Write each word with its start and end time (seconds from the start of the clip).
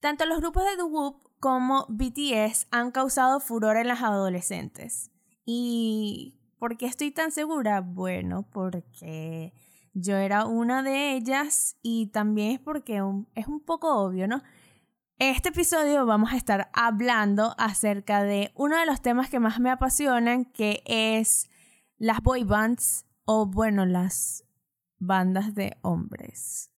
Tanto 0.00 0.24
los 0.24 0.40
grupos 0.40 0.64
de 0.64 0.76
doo 0.76 1.22
como 1.38 1.86
BTS 1.88 2.66
han 2.70 2.90
causado 2.90 3.40
furor 3.40 3.76
en 3.76 3.88
las 3.88 4.02
adolescentes. 4.02 5.10
¿Y 5.44 6.34
por 6.58 6.76
qué 6.76 6.86
estoy 6.86 7.10
tan 7.10 7.32
segura? 7.32 7.80
Bueno, 7.80 8.46
porque 8.50 9.52
yo 9.92 10.16
era 10.16 10.46
una 10.46 10.82
de 10.82 11.12
ellas 11.14 11.76
y 11.82 12.08
también 12.08 12.52
es 12.52 12.60
porque 12.60 13.02
es 13.34 13.46
un 13.46 13.60
poco 13.60 13.96
obvio, 13.96 14.28
¿no? 14.28 14.42
En 15.18 15.34
este 15.34 15.50
episodio 15.50 16.06
vamos 16.06 16.32
a 16.32 16.36
estar 16.36 16.70
hablando 16.72 17.54
acerca 17.58 18.22
de 18.22 18.52
uno 18.54 18.78
de 18.78 18.86
los 18.86 19.02
temas 19.02 19.28
que 19.28 19.38
más 19.38 19.60
me 19.60 19.70
apasionan, 19.70 20.46
que 20.46 20.82
es 20.86 21.50
las 21.98 22.22
boy 22.22 22.44
bands 22.44 23.04
o 23.26 23.44
bueno, 23.44 23.84
las 23.84 24.44
bandas 24.98 25.54
de 25.54 25.76
hombres. 25.82 26.70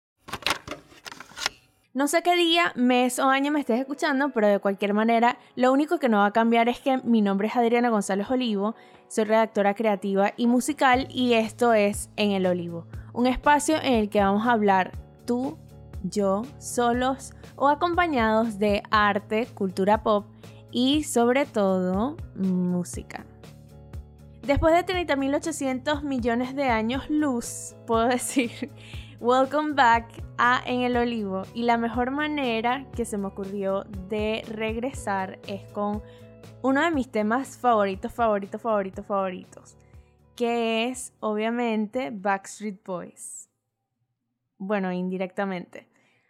No 1.94 2.08
sé 2.08 2.23
qué 2.23 2.38
día, 2.38 2.71
mes 2.76 3.20
o 3.20 3.28
año 3.28 3.52
me 3.52 3.60
estés 3.60 3.82
escuchando, 3.82 4.29
pero 4.29 4.47
de 4.47 4.60
cualquier 4.60 4.93
manera, 4.93 5.38
lo 5.57 5.74
único 5.74 6.00
que 6.00 6.07
no 6.07 6.20
va 6.20 6.28
a 6.28 6.32
cambiar 6.32 6.70
es 6.70 6.79
que 6.79 7.00
mi 7.00 7.21
nombre 7.21 7.50
es 7.50 7.56
Adriana 7.57 7.89
González 7.89 8.32
Olivo, 8.32 8.75
soy 9.10 9.25
redactora 9.25 9.74
creativa 9.74 10.32
y 10.38 10.48
musical 10.48 11.10
y 11.12 11.34
esto 11.34 11.74
es 11.74 12.10
En 12.15 12.32
el 12.32 12.46
Olivo, 12.46 12.88
un 13.12 13.28
espacio 13.28 13.75
en 13.75 13.96
el 13.96 14.10
que 14.10 14.21
vamos 14.21 14.48
a 14.48 14.54
hablar 14.54 14.93
tú, 15.25 15.57
yo, 16.01 16.43
solos 16.60 17.34
o 17.57 17.68
acompañados 17.68 18.57
de 18.57 18.84
arte, 18.89 19.48
cultura 19.54 20.01
pop 20.01 20.28
y 20.71 21.04
sobre 21.04 21.46
todo 21.46 22.15
música. 22.36 23.26
Después 24.43 24.73
de 24.73 24.86
30.800 24.86 26.04
millones 26.04 26.56
de 26.56 26.70
años 26.70 27.10
luz, 27.10 27.76
puedo 27.86 28.07
decir, 28.07 28.71
welcome 29.21 29.74
back 29.74 30.11
a 30.38 30.61
En 30.66 30.82
el 30.82 30.98
Olivo. 30.98 31.43
Y 31.54 31.64
la 31.64 31.78
mejor 31.78 32.12
manera 32.12 32.86
que 32.95 33.06
se 33.06 33.17
me 33.17 33.28
ocurrió 33.28 33.86
de 34.09 34.44
regresar 34.50 35.39
es 35.48 35.64
con 35.72 36.02
uno 36.62 36.82
de 36.82 36.92
mis 36.92 37.09
temas 37.09 37.58
favoritos, 37.58 38.12
favoritos, 38.12 38.62
favoritos, 38.62 39.06
favoritos, 39.06 39.78
que 40.36 40.90
es 40.90 41.14
obviamente 41.20 42.10
Backstreet 42.12 42.84
Boys. 42.84 43.50
Bueno, 44.58 44.92
indirectamente. 44.92 45.88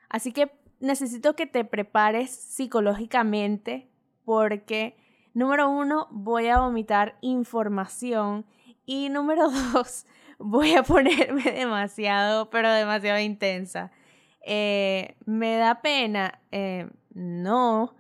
Así 0.10 0.32
que 0.34 0.52
necesito 0.80 1.36
que 1.36 1.48
te 1.48 1.66
prepares 1.66 2.30
psicológicamente 2.30 3.90
porque 4.26 4.96
Número 5.34 5.70
uno, 5.70 6.08
voy 6.12 6.48
a 6.48 6.60
vomitar 6.60 7.18
información. 7.22 8.46
Y 8.86 9.10
número 9.10 9.50
dos, 9.74 10.06
voy 10.44 10.74
a 10.74 10.84
ponerme 10.84 11.44
demasiado, 11.44 12.50
pero 12.50 12.72
demasiado 12.72 13.20
intensa. 13.20 13.92
Eh, 14.46 15.16
me 15.26 15.58
da 15.58 15.82
pena, 15.82 16.42
eh, 16.52 16.90
no. 17.14 17.96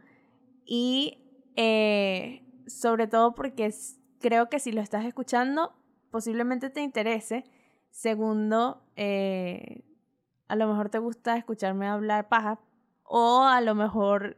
Y 0.66 1.20
eh, 1.56 2.44
sobre 2.68 3.08
todo 3.08 3.36
porque 3.36 3.74
creo 4.20 4.50
que 4.50 4.60
si 4.60 4.72
lo 4.72 4.82
estás 4.82 5.06
escuchando, 5.06 5.74
posiblemente 6.10 6.70
te 6.70 6.82
interese. 6.82 7.44
Segundo, 7.90 8.84
a 8.96 10.56
lo 10.56 10.68
mejor 10.68 10.90
te 10.90 11.00
gusta 11.00 11.38
escucharme 11.38 11.88
hablar 11.88 12.30
paja. 12.30 12.60
O 13.04 13.44
a 13.44 13.60
lo 13.60 13.76
mejor 13.76 14.38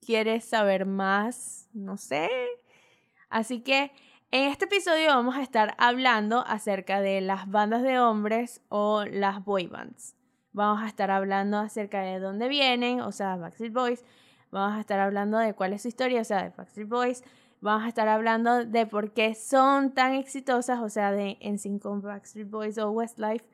quieres 0.00 0.44
saber 0.44 0.86
más, 0.86 1.68
no 1.72 1.96
sé. 1.96 2.28
Así 3.28 3.60
que 3.60 3.92
en 4.32 4.44
este 4.44 4.66
episodio 4.66 5.08
vamos 5.08 5.36
a 5.36 5.42
estar 5.42 5.74
hablando 5.76 6.44
acerca 6.46 7.00
de 7.00 7.20
las 7.20 7.50
bandas 7.50 7.82
de 7.82 7.98
hombres 7.98 8.62
o 8.68 9.04
las 9.04 9.44
boy 9.44 9.66
bands. 9.66 10.14
Vamos 10.52 10.82
a 10.82 10.86
estar 10.86 11.10
hablando 11.10 11.58
acerca 11.58 12.02
de 12.02 12.20
dónde 12.20 12.48
vienen, 12.48 13.00
o 13.00 13.10
sea, 13.12 13.36
Backstreet 13.36 13.72
Boys. 13.72 14.04
Vamos 14.52 14.76
a 14.76 14.80
estar 14.80 15.00
hablando 15.00 15.38
de 15.38 15.54
cuál 15.54 15.72
es 15.72 15.82
su 15.82 15.88
historia, 15.88 16.20
o 16.20 16.24
sea, 16.24 16.44
de 16.44 16.50
Backstreet 16.50 16.88
Boys. 16.88 17.24
Vamos 17.60 17.84
a 17.84 17.88
estar 17.88 18.08
hablando 18.08 18.64
de 18.64 18.86
por 18.86 19.12
qué 19.12 19.34
son 19.34 19.92
tan 19.94 20.14
exitosas, 20.14 20.80
o 20.80 20.88
sea, 20.88 21.12
de 21.12 21.36
NSYNC 21.40 21.84
Backstreet 22.02 22.48
Boys 22.48 22.78
o 22.78 22.90
Westlife. 22.90 23.44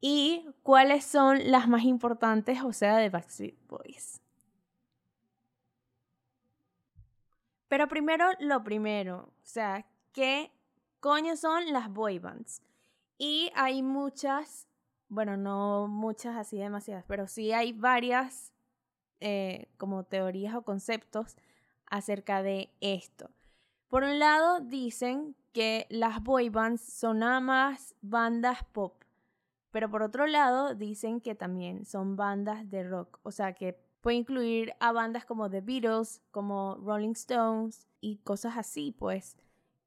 Y 0.00 0.46
cuáles 0.62 1.04
son 1.04 1.50
las 1.50 1.68
más 1.68 1.84
importantes, 1.84 2.62
o 2.62 2.72
sea, 2.72 2.98
de 2.98 3.08
Backstreet 3.10 3.56
Boys. 3.66 4.20
Pero 7.68 7.88
primero 7.88 8.26
lo 8.40 8.62
primero, 8.62 9.32
o 9.42 9.44
sea, 9.46 9.84
¿qué 10.18 10.50
coño 10.98 11.36
son 11.36 11.72
las 11.72 11.92
boy 11.92 12.18
bands? 12.18 12.60
Y 13.18 13.52
hay 13.54 13.84
muchas, 13.84 14.66
bueno, 15.08 15.36
no 15.36 15.86
muchas 15.86 16.34
así 16.36 16.58
demasiadas, 16.58 17.04
pero 17.06 17.28
sí 17.28 17.52
hay 17.52 17.72
varias 17.72 18.52
eh, 19.20 19.68
como 19.76 20.02
teorías 20.02 20.56
o 20.56 20.62
conceptos 20.62 21.36
acerca 21.86 22.42
de 22.42 22.68
esto. 22.80 23.30
Por 23.86 24.02
un 24.02 24.18
lado, 24.18 24.58
dicen 24.58 25.36
que 25.52 25.86
las 25.88 26.20
boy 26.20 26.48
bands 26.48 26.82
son 26.82 27.20
nada 27.20 27.38
más 27.38 27.94
bandas 28.02 28.64
pop, 28.72 29.04
pero 29.70 29.88
por 29.88 30.02
otro 30.02 30.26
lado, 30.26 30.74
dicen 30.74 31.20
que 31.20 31.36
también 31.36 31.84
son 31.84 32.16
bandas 32.16 32.68
de 32.68 32.82
rock, 32.82 33.20
o 33.22 33.30
sea 33.30 33.52
que 33.52 33.78
Puede 34.00 34.16
incluir 34.16 34.74
a 34.78 34.92
bandas 34.92 35.24
como 35.24 35.50
The 35.50 35.60
Beatles, 35.60 36.22
como 36.30 36.76
Rolling 36.76 37.12
Stones 37.12 37.88
y 38.00 38.18
cosas 38.18 38.56
así, 38.56 38.94
pues. 38.96 39.36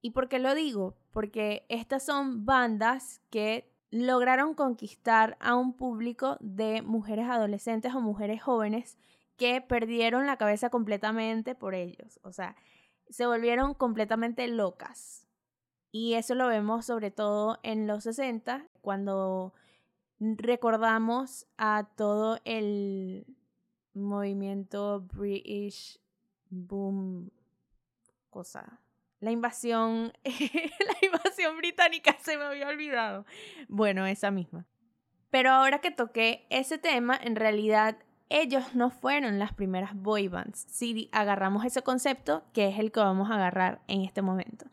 ¿Y 0.01 0.11
por 0.11 0.27
qué 0.29 0.39
lo 0.39 0.55
digo? 0.55 0.95
Porque 1.11 1.65
estas 1.69 2.03
son 2.03 2.45
bandas 2.45 3.21
que 3.29 3.71
lograron 3.91 4.53
conquistar 4.53 5.37
a 5.39 5.55
un 5.55 5.73
público 5.73 6.37
de 6.39 6.81
mujeres 6.81 7.27
adolescentes 7.29 7.93
o 7.93 8.01
mujeres 8.01 8.41
jóvenes 8.41 8.97
que 9.37 9.61
perdieron 9.61 10.25
la 10.25 10.37
cabeza 10.37 10.69
completamente 10.69 11.55
por 11.55 11.75
ellos. 11.75 12.19
O 12.23 12.31
sea, 12.31 12.55
se 13.09 13.25
volvieron 13.25 13.73
completamente 13.73 14.47
locas. 14.47 15.27
Y 15.91 16.13
eso 16.13 16.35
lo 16.35 16.47
vemos 16.47 16.85
sobre 16.85 17.11
todo 17.11 17.59
en 17.63 17.85
los 17.85 18.03
60, 18.05 18.65
cuando 18.81 19.53
recordamos 20.19 21.47
a 21.57 21.89
todo 21.95 22.39
el 22.45 23.25
movimiento 23.93 25.01
British 25.01 25.99
Boom 26.49 27.29
cosa. 28.29 28.80
La 29.21 29.31
invasión, 29.31 30.11
la 30.23 31.07
invasión 31.07 31.55
británica 31.57 32.17
se 32.19 32.37
me 32.37 32.43
había 32.43 32.67
olvidado. 32.67 33.25
Bueno, 33.69 34.05
esa 34.05 34.31
misma. 34.31 34.65
Pero 35.29 35.51
ahora 35.51 35.79
que 35.79 35.91
toqué 35.91 36.45
ese 36.49 36.77
tema, 36.77 37.17
en 37.21 37.35
realidad 37.37 37.97
ellos 38.29 38.75
no 38.75 38.89
fueron 38.89 39.39
las 39.39 39.53
primeras 39.53 39.93
boy 39.93 40.27
bands. 40.27 40.65
Si 40.69 41.09
agarramos 41.11 41.65
ese 41.65 41.81
concepto, 41.81 42.43
que 42.53 42.67
es 42.67 42.79
el 42.79 42.91
que 42.91 42.99
vamos 42.99 43.29
a 43.29 43.35
agarrar 43.35 43.81
en 43.87 44.01
este 44.01 44.21
momento. 44.21 44.65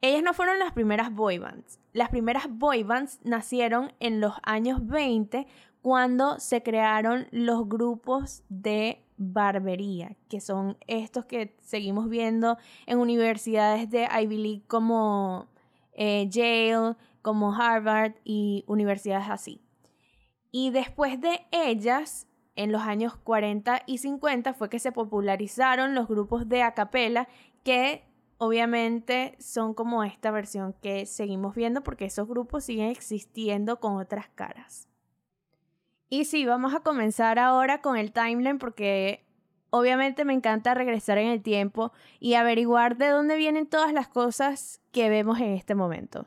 Ellas 0.00 0.22
no 0.22 0.34
fueron 0.34 0.58
las 0.58 0.72
primeras 0.72 1.12
boy 1.12 1.38
bands. 1.38 1.78
Las 1.92 2.08
primeras 2.08 2.48
boy 2.48 2.82
bands 2.82 3.20
nacieron 3.22 3.92
en 4.00 4.20
los 4.20 4.34
años 4.42 4.86
20 4.86 5.46
cuando 5.80 6.38
se 6.38 6.62
crearon 6.62 7.28
los 7.30 7.68
grupos 7.68 8.44
de 8.48 9.01
barbería, 9.16 10.16
que 10.28 10.40
son 10.40 10.76
estos 10.86 11.24
que 11.26 11.56
seguimos 11.60 12.08
viendo 12.08 12.58
en 12.86 12.98
universidades 12.98 13.90
de 13.90 14.08
Ivy 14.10 14.36
League 14.36 14.62
como 14.66 15.48
eh, 15.92 16.28
Yale, 16.28 16.96
como 17.22 17.54
Harvard 17.54 18.14
y 18.24 18.64
universidades 18.66 19.28
así. 19.28 19.60
Y 20.50 20.70
después 20.70 21.20
de 21.20 21.46
ellas, 21.50 22.26
en 22.56 22.72
los 22.72 22.82
años 22.82 23.16
40 23.16 23.82
y 23.86 23.98
50, 23.98 24.54
fue 24.54 24.68
que 24.68 24.78
se 24.78 24.92
popularizaron 24.92 25.94
los 25.94 26.08
grupos 26.08 26.48
de 26.48 26.62
a 26.62 26.74
capella 26.74 27.28
que 27.64 28.04
obviamente 28.38 29.36
son 29.38 29.72
como 29.72 30.02
esta 30.04 30.30
versión 30.30 30.74
que 30.82 31.06
seguimos 31.06 31.54
viendo 31.54 31.82
porque 31.82 32.06
esos 32.06 32.28
grupos 32.28 32.64
siguen 32.64 32.88
existiendo 32.88 33.78
con 33.78 33.96
otras 33.96 34.28
caras. 34.28 34.88
Y 36.12 36.26
sí, 36.26 36.44
vamos 36.44 36.74
a 36.74 36.80
comenzar 36.80 37.38
ahora 37.38 37.80
con 37.80 37.96
el 37.96 38.12
timeline 38.12 38.58
porque 38.58 39.24
obviamente 39.70 40.26
me 40.26 40.34
encanta 40.34 40.74
regresar 40.74 41.16
en 41.16 41.28
el 41.28 41.40
tiempo 41.40 41.90
y 42.20 42.34
averiguar 42.34 42.98
de 42.98 43.08
dónde 43.08 43.38
vienen 43.38 43.66
todas 43.66 43.94
las 43.94 44.08
cosas 44.08 44.82
que 44.90 45.08
vemos 45.08 45.40
en 45.40 45.54
este 45.54 45.74
momento. 45.74 46.26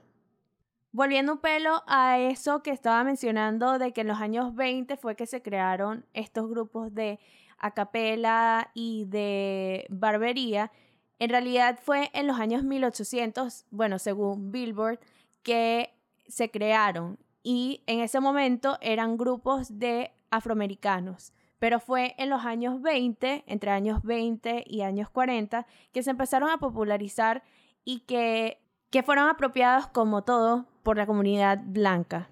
Volviendo 0.92 1.34
un 1.34 1.38
pelo 1.38 1.84
a 1.86 2.18
eso 2.18 2.64
que 2.64 2.72
estaba 2.72 3.04
mencionando 3.04 3.78
de 3.78 3.94
que 3.94 4.02
en 4.02 4.08
los 4.08 4.20
años 4.20 4.56
20 4.56 4.98
fue 4.98 5.16
que 5.16 5.28
se 5.28 5.44
crearon 5.44 6.04
estos 6.14 6.50
grupos 6.50 6.92
de 6.92 7.20
acapela 7.60 8.72
y 8.74 9.06
de 9.06 9.86
barbería, 9.90 10.72
en 11.20 11.30
realidad 11.30 11.78
fue 11.80 12.10
en 12.16 12.26
los 12.26 12.40
años 12.40 12.64
1800, 12.64 13.68
bueno, 13.70 14.00
según 14.00 14.52
Billboard, 14.52 15.00
que 15.44 15.94
se 16.28 16.50
crearon 16.50 17.20
y 17.46 17.84
en 17.86 18.00
ese 18.00 18.20
momento 18.20 18.80
eran 18.82 19.18
grupos 19.18 19.78
de 19.78 20.12
afroamericanos. 20.32 21.32
Pero 21.60 21.80
fue 21.80 22.16
en 22.18 22.32
los 22.32 22.44
años 22.44 22.82
20, 22.82 23.44
entre 23.46 23.70
años 23.70 24.02
20 24.02 24.64
y 24.66 24.82
años 24.82 25.12
40, 25.12 25.68
que 25.94 26.02
se 26.02 26.10
empezaron 26.10 26.50
a 26.50 26.58
popularizar 26.58 27.44
y 27.84 28.00
que, 28.00 28.64
que 28.90 29.04
fueron 29.04 29.30
apropiados 29.30 29.86
como 29.88 30.24
todo 30.24 30.66
por 30.82 30.98
la 30.98 31.06
comunidad 31.06 31.60
blanca. 31.64 32.30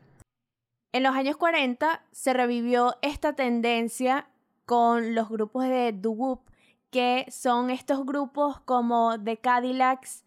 En 0.92 1.04
los 1.04 1.16
años 1.16 1.38
40 1.38 2.04
se 2.12 2.34
revivió 2.34 2.96
esta 3.04 3.34
tendencia 3.34 4.28
con 4.66 5.14
los 5.14 5.30
grupos 5.30 5.66
de 5.66 5.92
doo 5.92 6.44
que 6.90 7.28
son 7.30 7.70
estos 7.70 8.04
grupos 8.04 8.60
como 8.62 9.24
The 9.24 9.38
Cadillacs 9.38 10.24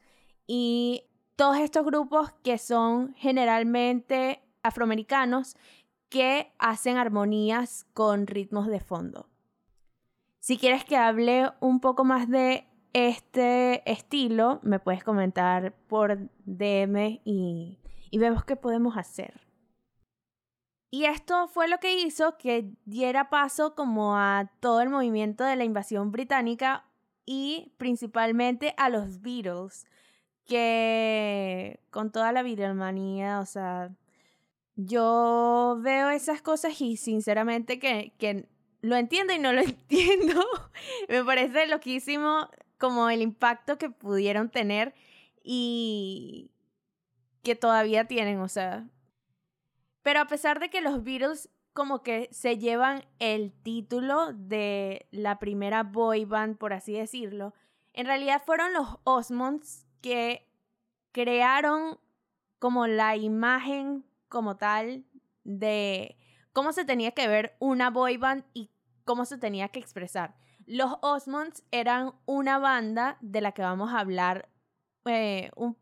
y 0.47 1.03
todos 1.35 1.59
estos 1.59 1.85
grupos 1.85 2.33
que 2.45 2.59
son 2.59 3.15
generalmente 3.15 4.46
afroamericanos 4.67 5.57
que 6.09 6.53
hacen 6.59 6.97
armonías 6.97 7.87
con 7.95 8.27
ritmos 8.27 8.67
de 8.69 8.81
fondo. 8.81 9.29
Si 10.39 10.59
quieres 10.59 10.85
que 10.85 10.97
hable 10.97 11.51
un 11.61 11.81
poco 11.81 12.05
más 12.05 12.29
de 12.29 12.67
este 12.93 13.91
estilo, 13.91 14.61
me 14.63 14.79
puedes 14.79 15.03
comentar 15.03 15.75
por 15.89 16.31
DM 16.45 17.21
y, 17.25 17.79
y 18.11 18.19
vemos 18.19 18.45
qué 18.45 18.57
podemos 18.57 18.97
hacer. 18.97 19.47
Y 20.91 21.05
esto 21.05 21.49
fue 21.49 21.69
lo 21.69 21.79
que 21.79 22.01
hizo 22.01 22.39
que 22.39 22.73
diera 22.85 23.29
paso 23.29 23.75
como 23.75 24.17
a 24.17 24.51
todo 24.61 24.81
el 24.81 24.89
movimiento 24.89 25.45
de 25.45 25.57
la 25.57 25.65
invasión 25.65 26.13
británica 26.13 26.85
y 27.27 27.73
principalmente 27.77 28.73
a 28.79 28.89
los 28.89 29.21
Beatles, 29.21 29.85
que 30.45 31.81
con 31.91 32.13
toda 32.13 32.33
la 32.33 32.43
Beatlemanía, 32.43 33.41
o 33.41 33.47
sea, 33.47 33.91
yo 34.77 35.79
veo 35.81 36.11
esas 36.11 36.43
cosas 36.43 36.81
y 36.81 36.97
sinceramente 36.97 37.79
que, 37.79 38.13
que 38.19 38.49
lo 38.83 38.97
entiendo 38.97 39.33
y 39.33 39.39
no 39.39 39.53
lo 39.53 39.61
entiendo. 39.63 40.45
Me 41.09 41.25
parece 41.25 41.67
loquísimo 41.67 42.49
como 42.79 43.09
el 43.11 43.23
impacto 43.23 43.79
que 43.79 43.91
pudieron 43.91 44.51
tener 44.51 44.95
y 45.43 46.51
que 47.43 47.55
todavía 47.55 48.07
tienen, 48.07 48.41
o 48.41 48.49
sea, 48.49 48.87
pero 50.03 50.21
a 50.21 50.27
pesar 50.27 50.61
de 50.61 50.71
que 50.71 50.81
los 50.81 51.03
Beatles 51.03 51.49
como 51.73 52.03
que 52.03 52.29
se 52.33 52.57
llevan 52.57 53.05
el 53.19 53.53
título 53.53 54.33
de 54.33 55.07
la 55.11 55.39
primera 55.39 55.83
boy 55.83 56.25
band, 56.25 56.57
por 56.57 56.73
así 56.73 56.93
decirlo, 56.95 57.55
en 57.93 58.07
realidad 58.07 58.43
fueron 58.45 58.73
los 58.73 58.99
Osmonds 59.05 59.87
que 60.01 60.49
crearon 61.13 61.99
como 62.59 62.87
la 62.87 63.17
imagen 63.17 64.06
como 64.29 64.57
tal 64.57 65.05
de 65.45 66.17
cómo 66.53 66.73
se 66.73 66.85
tenía 66.85 67.13
que 67.13 67.29
ver 67.29 67.57
una 67.59 67.91
boy 67.91 68.17
band 68.17 68.45
y 68.55 68.71
cómo 69.05 69.25
se 69.25 69.39
tenía 69.39 69.69
que 69.69 69.79
expresar. 69.79 70.35
Los 70.67 70.97
Osmonds 71.01 71.65
eran 71.71 72.13
una 72.27 72.59
banda 72.59 73.19
de 73.21 73.41
la 73.41 73.53
que 73.53 73.63
vamos 73.63 73.93
a 73.93 74.01
hablar 74.01 74.49
eh, 75.05 75.51
un 75.55 75.77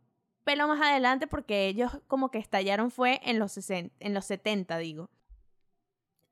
pelo 0.45 0.69
más 0.69 0.81
adelante 0.81 1.27
porque 1.27 1.67
ellos 1.67 1.91
como 2.07 2.31
que 2.31 2.39
estallaron 2.39 2.91
fue 2.91 3.21
en 3.25 3.39
los, 3.39 3.53
60, 3.53 3.95
en 3.99 4.15
los 4.15 4.27
70, 4.27 4.77
digo. 4.79 5.11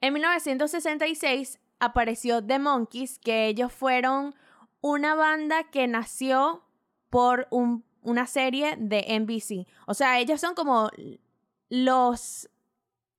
En 0.01 0.13
1966 0.13 1.59
apareció 1.81 2.45
The 2.45 2.59
Monkeys, 2.59 3.19
que 3.19 3.47
ellos 3.47 3.73
fueron 3.73 4.35
una 4.81 5.15
banda 5.15 5.71
que 5.71 5.87
nació 5.89 6.65
por 7.09 7.49
una 7.51 8.27
serie 8.27 8.77
de 8.77 9.19
NBC. 9.19 9.67
O 9.87 9.95
sea, 9.95 10.19
ellos 10.19 10.41
son 10.41 10.55
como 10.55 10.91
los 11.73 12.51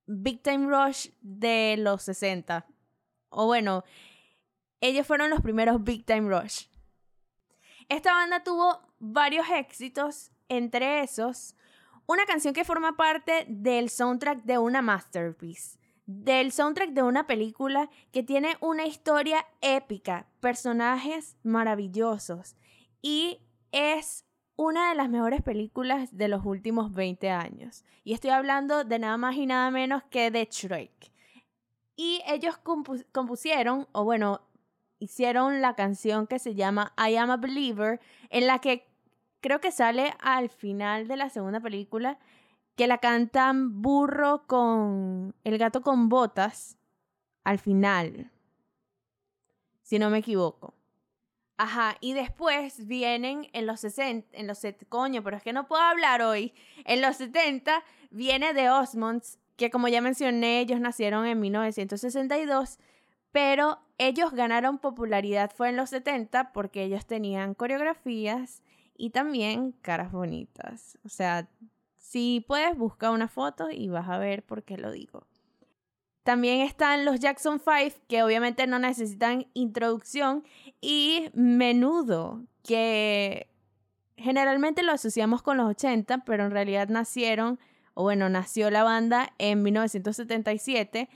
Big 0.06 0.40
Time 0.40 0.68
Rush 0.68 1.08
de 1.22 1.74
los 1.76 2.04
60. 2.04 2.64
O 3.30 3.46
bueno, 3.46 3.82
ellos 4.80 5.04
fueron 5.08 5.28
los 5.28 5.40
primeros 5.40 5.82
Big 5.82 6.06
Time 6.06 6.28
Rush. 6.28 6.66
Esta 7.88 8.12
banda 8.12 8.44
tuvo 8.44 8.80
varios 9.00 9.50
éxitos 9.50 10.30
entre 10.48 11.02
esos, 11.02 11.56
una 12.06 12.26
canción 12.26 12.54
que 12.54 12.64
forma 12.64 12.96
parte 12.96 13.44
del 13.48 13.90
soundtrack 13.90 14.44
de 14.44 14.58
una 14.58 14.82
masterpiece, 14.82 15.80
del 16.06 16.52
soundtrack 16.52 16.90
de 16.90 17.02
una 17.02 17.26
película 17.26 17.90
que 18.12 18.22
tiene 18.22 18.56
una 18.60 18.86
historia 18.86 19.44
épica, 19.62 20.28
personajes 20.38 21.36
maravillosos 21.42 22.54
y 23.02 23.40
es 23.72 24.24
una 24.56 24.90
de 24.90 24.94
las 24.94 25.08
mejores 25.08 25.42
películas 25.42 26.16
de 26.16 26.28
los 26.28 26.44
últimos 26.44 26.92
20 26.92 27.30
años. 27.30 27.84
Y 28.04 28.12
estoy 28.12 28.30
hablando 28.30 28.84
de 28.84 28.98
nada 28.98 29.16
más 29.16 29.36
y 29.36 29.46
nada 29.46 29.70
menos 29.70 30.02
que 30.04 30.30
de 30.30 30.48
Shrek. 30.50 31.12
Y 31.96 32.22
ellos 32.26 32.58
compusieron, 33.12 33.88
o 33.92 34.04
bueno, 34.04 34.40
hicieron 34.98 35.60
la 35.60 35.74
canción 35.74 36.26
que 36.26 36.38
se 36.38 36.54
llama 36.54 36.92
I 36.96 37.16
Am 37.16 37.30
a 37.30 37.36
Believer, 37.36 38.00
en 38.30 38.46
la 38.46 38.58
que 38.58 38.88
creo 39.40 39.60
que 39.60 39.70
sale 39.70 40.14
al 40.20 40.48
final 40.48 41.06
de 41.08 41.16
la 41.16 41.30
segunda 41.30 41.60
película, 41.60 42.18
que 42.76 42.86
la 42.86 42.98
cantan 42.98 43.82
burro 43.82 44.46
con 44.46 45.34
el 45.44 45.58
gato 45.58 45.82
con 45.82 46.08
botas 46.08 46.76
al 47.44 47.58
final, 47.58 48.30
si 49.82 49.98
no 49.98 50.10
me 50.10 50.18
equivoco. 50.18 50.74
Ajá, 51.56 51.96
y 52.00 52.14
después 52.14 52.86
vienen 52.86 53.48
en 53.52 53.66
los 53.66 53.80
60, 53.80 54.36
en 54.36 54.46
los 54.48 54.60
coño, 54.88 55.22
pero 55.22 55.36
es 55.36 55.42
que 55.42 55.52
no 55.52 55.68
puedo 55.68 55.82
hablar 55.82 56.20
hoy. 56.22 56.52
En 56.84 57.00
los 57.00 57.16
70 57.16 57.84
viene 58.10 58.54
The 58.54 58.70
Osmonds, 58.70 59.38
que 59.56 59.70
como 59.70 59.86
ya 59.86 60.00
mencioné, 60.00 60.60
ellos 60.60 60.80
nacieron 60.80 61.26
en 61.26 61.38
1962, 61.38 62.78
pero 63.30 63.78
ellos 63.98 64.32
ganaron 64.32 64.78
popularidad 64.78 65.52
fue 65.54 65.68
en 65.68 65.76
los 65.76 65.90
70 65.90 66.52
porque 66.52 66.82
ellos 66.82 67.06
tenían 67.06 67.54
coreografías 67.54 68.62
y 68.96 69.10
también 69.10 69.72
caras 69.80 70.10
bonitas. 70.10 70.98
O 71.04 71.08
sea, 71.08 71.48
si 71.98 72.44
puedes, 72.46 72.76
busca 72.76 73.10
una 73.10 73.28
foto 73.28 73.70
y 73.70 73.88
vas 73.88 74.08
a 74.08 74.18
ver 74.18 74.44
por 74.44 74.64
qué 74.64 74.76
lo 74.76 74.90
digo. 74.90 75.26
También 76.24 76.62
están 76.62 77.04
los 77.04 77.20
Jackson 77.20 77.60
5, 77.60 78.00
que 78.08 78.22
obviamente 78.22 78.66
no 78.66 78.78
necesitan 78.78 79.46
introducción, 79.52 80.42
y 80.80 81.28
Menudo, 81.34 82.42
que 82.64 83.50
generalmente 84.16 84.82
lo 84.82 84.92
asociamos 84.92 85.42
con 85.42 85.58
los 85.58 85.68
80, 85.68 86.24
pero 86.24 86.44
en 86.44 86.50
realidad 86.50 86.88
nacieron, 86.88 87.60
o 87.92 88.04
bueno, 88.04 88.30
nació 88.30 88.70
la 88.70 88.82
banda 88.82 89.34
en 89.38 89.62
1977 89.62 91.10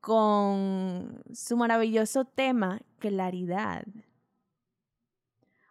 con 0.00 1.22
su 1.32 1.56
maravilloso 1.56 2.24
tema, 2.24 2.80
Claridad. 2.98 3.84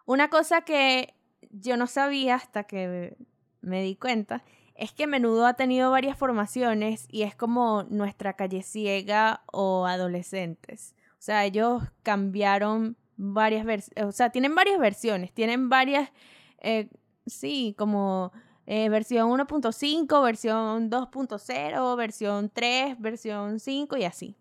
Una 0.05 0.29
cosa 0.29 0.61
que 0.61 1.13
yo 1.51 1.75
no 1.75 1.87
sabía 1.87 2.35
hasta 2.35 2.63
que 2.63 3.17
me 3.59 3.83
di 3.83 3.97
cuenta 3.97 4.45
es 4.77 4.93
que 4.93 5.07
Menudo 5.07 5.47
ha 5.47 5.55
tenido 5.55 5.91
varias 5.91 6.17
formaciones 6.17 7.07
y 7.09 7.23
es 7.23 7.35
como 7.35 7.83
nuestra 7.89 8.33
calle 8.33 8.61
ciega 8.61 9.41
o 9.51 9.87
adolescentes. 9.87 10.95
O 11.13 11.21
sea, 11.21 11.45
ellos 11.45 11.83
cambiaron 12.03 12.95
varias 13.17 13.65
versiones, 13.65 14.05
o 14.05 14.11
sea, 14.11 14.29
tienen 14.29 14.53
varias 14.53 14.79
versiones, 14.79 15.33
tienen 15.33 15.69
varias, 15.69 16.11
eh, 16.59 16.89
sí, 17.25 17.73
como 17.77 18.31
eh, 18.67 18.87
versión 18.89 19.31
1.5, 19.31 20.23
versión 20.23 20.91
2.0, 20.91 21.97
versión 21.97 22.51
3, 22.53 22.99
versión 22.99 23.59
5 23.59 23.97
y 23.97 24.03
así. 24.03 24.35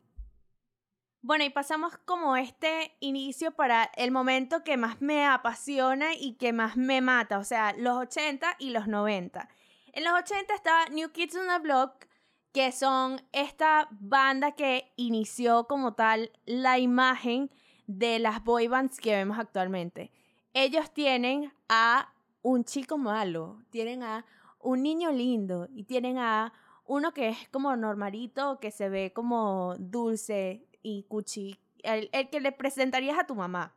Bueno, 1.22 1.44
y 1.44 1.50
pasamos 1.50 1.96
como 2.04 2.36
este 2.36 2.94
inicio 3.00 3.52
para 3.52 3.90
el 3.96 4.12
momento 4.12 4.62
que 4.62 4.76
más 4.76 5.00
me 5.00 5.26
apasiona 5.26 6.14
y 6.14 6.34
que 6.34 6.52
más 6.52 6.76
me 6.76 7.00
mata, 7.00 7.38
o 7.38 7.44
sea, 7.44 7.72
los 7.72 7.96
80 7.96 8.56
y 8.58 8.70
los 8.70 8.86
90. 8.86 9.48
En 9.96 10.04
los 10.04 10.12
80 10.12 10.54
estaba 10.54 10.84
New 10.90 11.10
Kids 11.10 11.36
on 11.36 11.46
the 11.48 11.58
Block, 11.58 12.04
que 12.52 12.70
son 12.70 13.18
esta 13.32 13.88
banda 13.92 14.52
que 14.52 14.92
inició 14.96 15.66
como 15.66 15.94
tal 15.94 16.30
la 16.44 16.78
imagen 16.78 17.50
de 17.86 18.18
las 18.18 18.44
boy 18.44 18.68
bands 18.68 19.00
que 19.00 19.16
vemos 19.16 19.38
actualmente. 19.38 20.12
Ellos 20.52 20.92
tienen 20.92 21.50
a 21.70 22.12
un 22.42 22.64
chico 22.64 22.98
malo, 22.98 23.62
tienen 23.70 24.02
a 24.02 24.26
un 24.60 24.82
niño 24.82 25.12
lindo 25.12 25.66
y 25.72 25.84
tienen 25.84 26.18
a 26.18 26.52
uno 26.84 27.12
que 27.12 27.30
es 27.30 27.48
como 27.48 27.74
normalito, 27.74 28.60
que 28.60 28.72
se 28.72 28.90
ve 28.90 29.14
como 29.14 29.76
dulce, 29.78 30.68
y 30.82 31.04
Cuchi, 31.04 31.58
el, 31.82 32.10
que 32.30 32.40
le 32.42 32.52
presentarías 32.52 33.18
a 33.18 33.26
tu 33.26 33.34
mamá. 33.34 33.74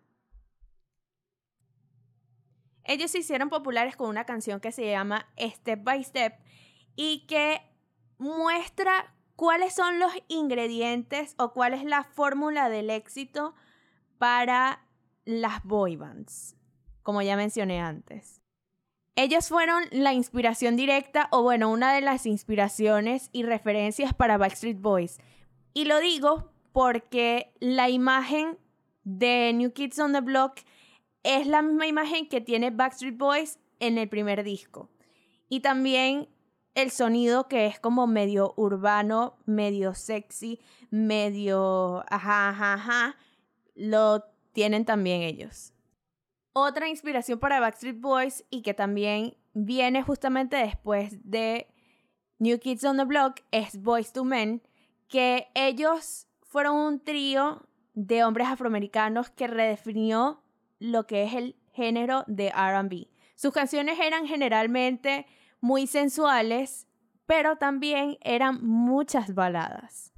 Ellos 2.90 3.12
se 3.12 3.20
hicieron 3.20 3.50
populares 3.50 3.96
con 3.96 4.10
una 4.10 4.26
canción 4.26 4.60
que 4.60 4.72
se 4.72 4.90
llama 4.90 5.28
Step 5.40 5.84
by 5.84 6.04
Step 6.04 6.34
y 6.96 7.28
que 7.28 7.62
muestra 8.18 9.14
cuáles 9.36 9.76
son 9.76 10.00
los 10.00 10.12
ingredientes 10.28 11.36
o 11.38 11.54
cuál 11.54 11.76
es 11.76 11.84
la 11.84 12.04
fórmula 12.04 12.68
del 12.68 12.90
éxito 12.90 13.54
para 14.18 14.88
las 15.24 15.64
boy 15.64 15.98
bands, 15.98 16.56
como 17.04 17.22
ya 17.22 17.36
mencioné 17.36 17.80
antes. 17.80 18.42
Ellos 19.16 19.50
fueron 19.50 19.84
la 19.92 20.14
inspiración 20.14 20.76
directa, 20.76 21.28
o 21.32 21.44
bueno, 21.44 21.70
una 21.70 21.94
de 21.94 22.02
las 22.02 22.26
inspiraciones 22.26 23.30
y 23.32 23.44
referencias 23.44 24.16
para 24.16 24.40
Backstreet 24.40 24.82
Boys. 24.82 25.20
Y 25.76 25.86
lo 25.86 26.00
digo 26.00 26.52
porque 26.72 27.54
la 27.60 27.88
imagen 27.88 28.58
de 29.04 29.54
New 29.54 29.74
Kids 29.74 30.00
on 30.00 30.12
the 30.12 30.22
Block 30.22 30.62
es 31.24 31.48
la 31.48 31.62
misma 31.62 31.88
imagen 31.88 32.28
que 32.28 32.42
tiene 32.42 32.72
Backstreet 32.72 33.18
Boys 33.18 33.60
en 33.80 33.98
el 33.98 34.10
primer 34.10 34.44
disco. 34.44 34.90
Y 35.50 35.62
también 35.62 36.30
el 36.76 36.92
sonido 36.92 37.48
que 37.48 37.66
es 37.66 37.80
como 37.80 38.08
medio 38.08 38.54
urbano, 38.56 39.38
medio 39.46 39.94
sexy, 39.94 40.60
medio 40.92 42.04
ajá, 42.10 42.50
ajá, 42.50 42.74
ajá, 42.74 43.18
lo 43.76 44.24
tienen 44.54 44.86
también 44.86 45.22
ellos. 45.22 45.74
Otra 46.54 46.90
inspiración 46.90 47.40
para 47.40 47.60
Backstreet 47.60 48.00
Boys 48.00 48.46
y 48.50 48.62
que 48.62 48.74
también 48.74 49.38
viene 49.54 50.04
justamente 50.04 50.58
después 50.58 51.18
de 51.24 51.68
New 52.40 52.60
Kids 52.60 52.84
on 52.84 52.98
the 52.98 53.06
Block 53.06 53.42
es 53.52 53.82
Boys 53.82 54.14
to 54.14 54.24
Men, 54.24 54.62
que 55.08 55.48
ellos 55.54 56.28
fueron 56.42 56.76
un 56.76 57.04
trío 57.04 57.68
de 57.94 58.24
hombres 58.24 58.48
afroamericanos 58.48 59.30
que 59.30 59.48
redefinió 59.48 60.42
lo 60.80 61.06
que 61.06 61.24
es 61.24 61.34
el 61.34 61.56
género 61.74 62.24
de 62.28 62.52
RB. 62.52 63.08
Sus 63.36 63.54
canciones 63.54 64.00
eran 64.00 64.28
generalmente 64.28 65.26
muy 65.62 65.88
sensuales, 65.88 66.88
pero 67.26 67.58
también 67.58 68.18
eran 68.22 68.66
muchas 68.66 69.36
baladas. 69.36 70.12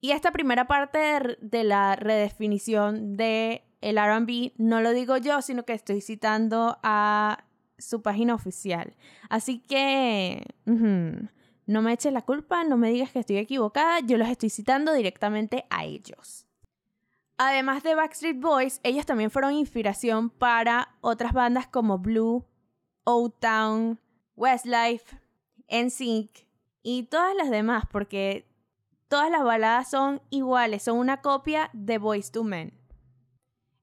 Y 0.00 0.12
esta 0.12 0.32
primera 0.32 0.66
parte 0.66 1.38
de, 1.40 1.64
la 1.64 1.96
redefinición 1.96 3.16
de 3.16 3.64
el 3.80 3.96
RB 3.96 4.52
no 4.58 4.80
lo 4.80 4.92
digo 4.92 5.16
yo, 5.16 5.40
sino 5.42 5.64
que 5.64 5.72
estoy 5.72 6.00
citando 6.02 6.78
a 6.82 7.44
su 7.78 8.02
página 8.02 8.34
oficial. 8.34 8.94
Así 9.30 9.60
que 9.60 10.44
no 10.66 11.82
me 11.82 11.92
eches 11.92 12.12
la 12.12 12.22
culpa, 12.22 12.64
no 12.64 12.76
me 12.76 12.90
digas 12.90 13.12
que 13.12 13.20
estoy 13.20 13.38
equivocada, 13.38 14.00
yo 14.00 14.18
los 14.18 14.28
estoy 14.28 14.50
citando 14.50 14.92
directamente 14.92 15.64
a 15.70 15.84
ellos. 15.84 16.46
Además 17.36 17.82
de 17.82 17.94
Backstreet 17.94 18.40
Boys, 18.40 18.80
ellos 18.84 19.06
también 19.06 19.30
fueron 19.30 19.52
inspiración 19.54 20.30
para 20.30 20.94
otras 21.00 21.32
bandas 21.32 21.66
como 21.66 21.98
Blue, 21.98 22.44
Old 23.04 23.34
Town, 23.40 23.98
Westlife, 24.36 25.18
NSYNC 25.68 26.30
y 26.82 27.04
todas 27.04 27.34
las 27.34 27.50
demás, 27.50 27.84
porque 27.90 28.46
todas 29.08 29.30
las 29.30 29.42
baladas 29.42 29.90
son 29.90 30.22
iguales, 30.30 30.84
son 30.84 30.98
una 30.98 31.22
copia 31.22 31.70
de 31.72 31.98
Boys 31.98 32.30
to 32.30 32.44
Men. 32.44 32.72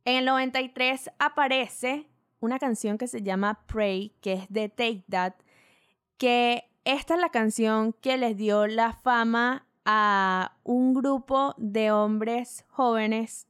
En 0.05 0.15
el 0.15 0.25
93 0.25 1.12
aparece 1.20 2.08
una 2.39 2.58
canción 2.58 2.98
que 2.98 3.08
se 3.08 3.22
llama 3.22 3.65
Pray, 3.67 4.15
que 4.22 4.34
es 4.34 4.50
de 4.50 4.70
Take 4.70 5.03
That, 5.10 5.34
que 6.17 6.72
esta 6.86 7.15
es 7.15 7.20
la 7.20 7.29
canción 7.29 7.93
que 7.93 8.17
les 8.17 8.38
dio 8.38 8.65
la 8.65 8.93
fama 8.93 9.67
a 9.85 10.57
un 10.63 10.93
grupo 10.93 11.55
de 11.57 11.91
hombres 11.91 12.65
jóvenes 12.69 13.47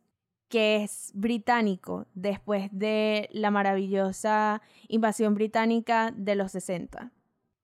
que 0.49 0.83
es 0.83 1.11
británico 1.13 2.07
después 2.13 2.69
de 2.71 3.29
la 3.31 3.51
maravillosa 3.51 4.61
invasión 4.87 5.33
británica 5.33 6.11
de 6.15 6.35
los 6.35 6.51
60. 6.51 7.11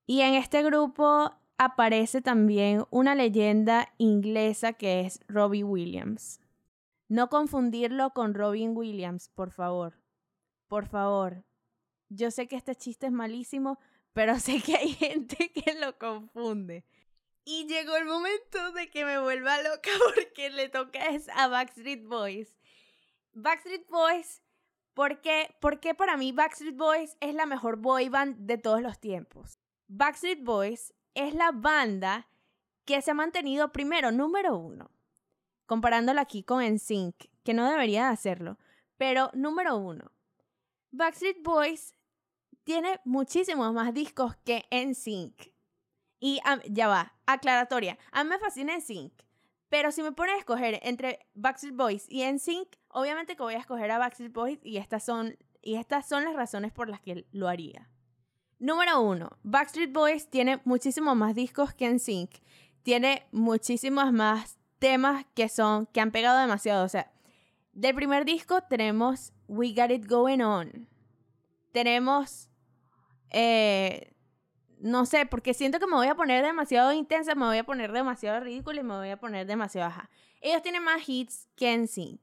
Y 0.05 0.21
en 0.21 0.35
este 0.35 0.63
grupo 0.63 1.33
aparece 1.57 2.21
también 2.21 2.85
una 2.89 3.13
leyenda 3.13 3.93
inglesa 3.97 4.73
que 4.73 5.01
es 5.01 5.19
Robbie 5.27 5.65
Williams. 5.65 6.39
No 7.09 7.29
confundirlo 7.29 8.11
con 8.11 8.33
Robin 8.33 8.75
Williams, 8.75 9.29
por 9.29 9.51
favor. 9.51 10.01
Por 10.67 10.87
favor. 10.87 11.43
Yo 12.09 12.31
sé 12.31 12.47
que 12.47 12.55
este 12.55 12.75
chiste 12.75 13.07
es 13.07 13.11
malísimo, 13.11 13.79
pero 14.13 14.39
sé 14.39 14.61
que 14.61 14.75
hay 14.75 14.89
gente 14.89 15.51
que 15.51 15.73
lo 15.73 15.97
confunde. 15.97 16.85
Y 17.49 17.65
llegó 17.65 17.95
el 17.95 18.03
momento 18.03 18.73
de 18.73 18.89
que 18.89 19.05
me 19.05 19.21
vuelva 19.21 19.61
loca 19.61 19.89
porque 20.13 20.49
le 20.49 20.67
toca 20.67 20.99
a 21.33 21.47
Backstreet 21.47 22.03
Boys. 22.05 22.53
Backstreet 23.31 23.87
Boys, 23.87 24.43
¿por 24.93 25.21
qué? 25.21 25.55
Porque 25.61 25.95
para 25.95 26.17
mí 26.17 26.33
Backstreet 26.33 26.75
Boys 26.75 27.15
es 27.21 27.33
la 27.33 27.45
mejor 27.45 27.77
boy 27.77 28.09
band 28.09 28.35
de 28.39 28.57
todos 28.57 28.81
los 28.81 28.99
tiempos. 28.99 29.61
Backstreet 29.87 30.43
Boys 30.43 30.93
es 31.13 31.33
la 31.35 31.53
banda 31.53 32.27
que 32.83 33.01
se 33.01 33.11
ha 33.11 33.13
mantenido 33.13 33.71
primero, 33.71 34.11
número 34.11 34.57
uno, 34.57 34.91
comparándolo 35.67 36.19
aquí 36.19 36.43
con 36.43 36.61
NSYNC, 36.61 37.29
que 37.45 37.53
no 37.53 37.71
debería 37.71 38.09
hacerlo, 38.09 38.57
pero 38.97 39.31
número 39.33 39.77
uno. 39.77 40.11
Backstreet 40.91 41.41
Boys 41.43 41.95
tiene 42.65 42.99
muchísimos 43.05 43.71
más 43.71 43.93
discos 43.93 44.35
que 44.43 44.65
NSYNC. 44.69 45.56
Y 46.19 46.39
ya 46.69 46.87
va, 46.87 47.13
aclaratoria. 47.25 47.97
A 48.11 48.23
mí 48.23 48.29
me 48.29 48.39
fascina 48.39 48.75
NSYNC. 48.75 49.13
Pero 49.69 49.91
si 49.91 50.01
me 50.01 50.13
ponen 50.13 50.35
a 50.35 50.39
escoger 50.39 50.79
entre 50.83 51.27
Backstreet 51.33 51.75
Boys 51.75 52.05
y 52.09 52.23
NSYNC, 52.23 52.77
obviamente 52.89 53.35
que 53.35 53.43
voy 53.43 53.55
a 53.55 53.59
escoger 53.59 53.91
a 53.91 53.97
Backstreet 53.97 54.31
Boys 54.31 54.59
y 54.63 54.77
estas 54.77 55.03
son, 55.03 55.37
y 55.61 55.75
estas 55.75 56.07
son 56.07 56.23
las 56.23 56.35
razones 56.35 56.71
por 56.71 56.89
las 56.89 57.01
que 57.01 57.25
lo 57.31 57.47
haría. 57.47 57.89
Número 58.59 59.01
uno, 59.01 59.37
Backstreet 59.43 59.91
Boys 59.91 60.29
tiene 60.29 60.61
muchísimos 60.63 61.15
más 61.15 61.35
discos 61.35 61.73
que 61.73 61.89
NSYNC. 61.89 62.31
Tiene 62.81 63.27
muchísimos 63.31 64.13
más 64.13 64.57
temas 64.79 65.25
que 65.35 65.49
son, 65.49 65.85
que 65.87 65.99
han 65.99 66.11
pegado 66.11 66.39
demasiado. 66.39 66.85
O 66.85 66.89
sea, 66.89 67.11
del 67.73 67.93
primer 67.93 68.25
disco 68.25 68.61
tenemos 68.61 69.33
We 69.47 69.73
Got 69.73 69.91
It 69.91 70.07
Going 70.07 70.41
On. 70.41 70.87
Tenemos 71.73 72.49
eh, 73.29 74.13
no 74.79 75.05
sé, 75.05 75.25
porque 75.25 75.53
siento 75.53 75.79
que 75.79 75.87
me 75.87 75.95
voy 75.95 76.07
a 76.07 76.15
poner 76.15 76.45
demasiado 76.45 76.93
intensa, 76.93 77.35
me 77.35 77.45
voy 77.45 77.57
a 77.57 77.63
poner 77.63 77.91
demasiado 77.91 78.39
ridícula 78.39 78.79
y 78.79 78.83
me 78.83 78.95
voy 78.95 79.09
a 79.09 79.19
poner 79.19 79.45
demasiado 79.47 79.89
baja. 79.89 80.09
Ellos 80.41 80.61
tienen 80.61 80.83
más 80.83 81.07
hits 81.07 81.47
que 81.55 81.73
en 81.73 81.87
Sync. 81.87 82.19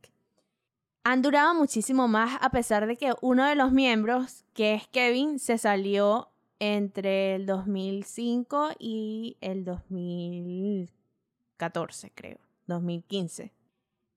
Han 1.03 1.23
durado 1.23 1.55
muchísimo 1.55 2.07
más 2.09 2.39
a 2.41 2.51
pesar 2.51 2.87
de 2.87 2.97
que 2.97 3.13
uno 3.21 3.47
de 3.47 3.57
los 3.57 3.73
miembros, 3.73 4.45
que 4.55 4.75
es 4.75 4.89
Kevin, 4.89 5.39
se 5.39 5.59
salió 5.59 6.31
entre 6.59 7.35
el 7.35 7.45
2005 7.47 8.71
y 8.79 9.37
el 9.41 9.65
2014, 9.65 12.13
creo, 12.15 12.39
2015. 12.67 13.53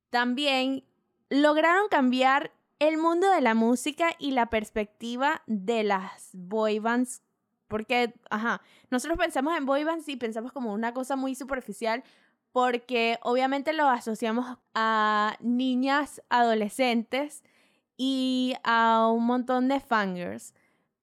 También 0.09 0.83
lograron 1.29 1.87
cambiar 1.89 2.51
el 2.79 2.97
mundo 2.97 3.29
de 3.31 3.41
la 3.41 3.53
música 3.53 4.11
y 4.17 4.31
la 4.31 4.49
perspectiva 4.49 5.43
de 5.47 5.83
las 5.83 6.29
boy 6.33 6.79
bands 6.79 7.21
porque, 7.67 8.13
ajá, 8.29 8.61
nosotros 8.89 9.17
pensamos 9.17 9.57
en 9.57 9.65
boy 9.65 9.83
bands 9.83 10.07
y 10.09 10.15
pensamos 10.15 10.51
como 10.51 10.73
una 10.73 10.93
cosa 10.93 11.15
muy 11.15 11.35
superficial 11.35 12.03
porque 12.51 13.19
obviamente 13.21 13.73
lo 13.73 13.87
asociamos 13.87 14.57
a 14.73 15.35
niñas 15.41 16.21
adolescentes 16.29 17.43
y 17.97 18.55
a 18.63 19.07
un 19.11 19.25
montón 19.25 19.67
de 19.67 19.79
fangirls. 19.79 20.53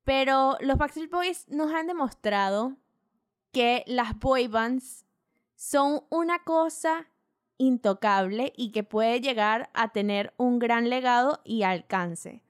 Pero 0.04 0.56
los 0.60 0.78
Backstreet 0.78 1.10
Boys 1.10 1.48
nos 1.48 1.72
han 1.72 1.86
demostrado 1.86 2.76
que 3.52 3.84
las 3.86 4.18
boy 4.18 4.50
son 5.54 6.02
una 6.10 6.40
cosa 6.44 7.06
intocable 7.56 8.52
y 8.56 8.72
que 8.72 8.82
puede 8.82 9.20
llegar 9.20 9.70
a 9.74 9.92
tener 9.92 10.34
un 10.36 10.58
gran 10.58 10.90
legado 10.90 11.40
y 11.44 11.62
alcance. 11.62 12.42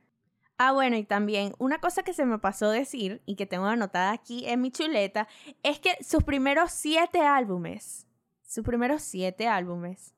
Ah, 0.56 0.72
bueno, 0.72 0.96
y 0.96 1.04
también 1.04 1.52
una 1.58 1.80
cosa 1.80 2.04
que 2.04 2.12
se 2.12 2.24
me 2.24 2.38
pasó 2.38 2.70
decir 2.70 3.22
y 3.26 3.34
que 3.34 3.46
tengo 3.46 3.66
anotada 3.66 4.12
aquí 4.12 4.46
en 4.46 4.60
mi 4.60 4.70
chuleta 4.70 5.26
es 5.64 5.80
que 5.80 5.96
sus 6.02 6.22
primeros 6.22 6.70
siete 6.70 7.20
álbumes, 7.20 8.06
sus 8.46 8.64
primeros 8.64 9.02
siete 9.02 9.48
álbumes, 9.48 10.14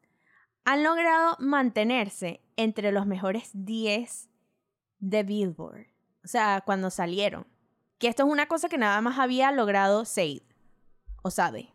han 0.64 0.82
logrado 0.82 1.36
mantenerse 1.38 2.42
entre 2.56 2.92
los 2.92 3.06
mejores 3.06 3.50
10 3.54 4.28
de 4.98 5.22
Billboard. 5.22 5.86
O 6.24 6.28
sea, 6.28 6.60
cuando 6.66 6.90
salieron. 6.90 7.46
Que 7.98 8.08
esto 8.08 8.24
es 8.24 8.28
una 8.28 8.46
cosa 8.46 8.68
que 8.68 8.76
nada 8.76 9.00
más 9.00 9.18
había 9.18 9.52
logrado 9.52 10.04
Said. 10.04 10.42
O 11.22 11.30
sabe. 11.30 11.72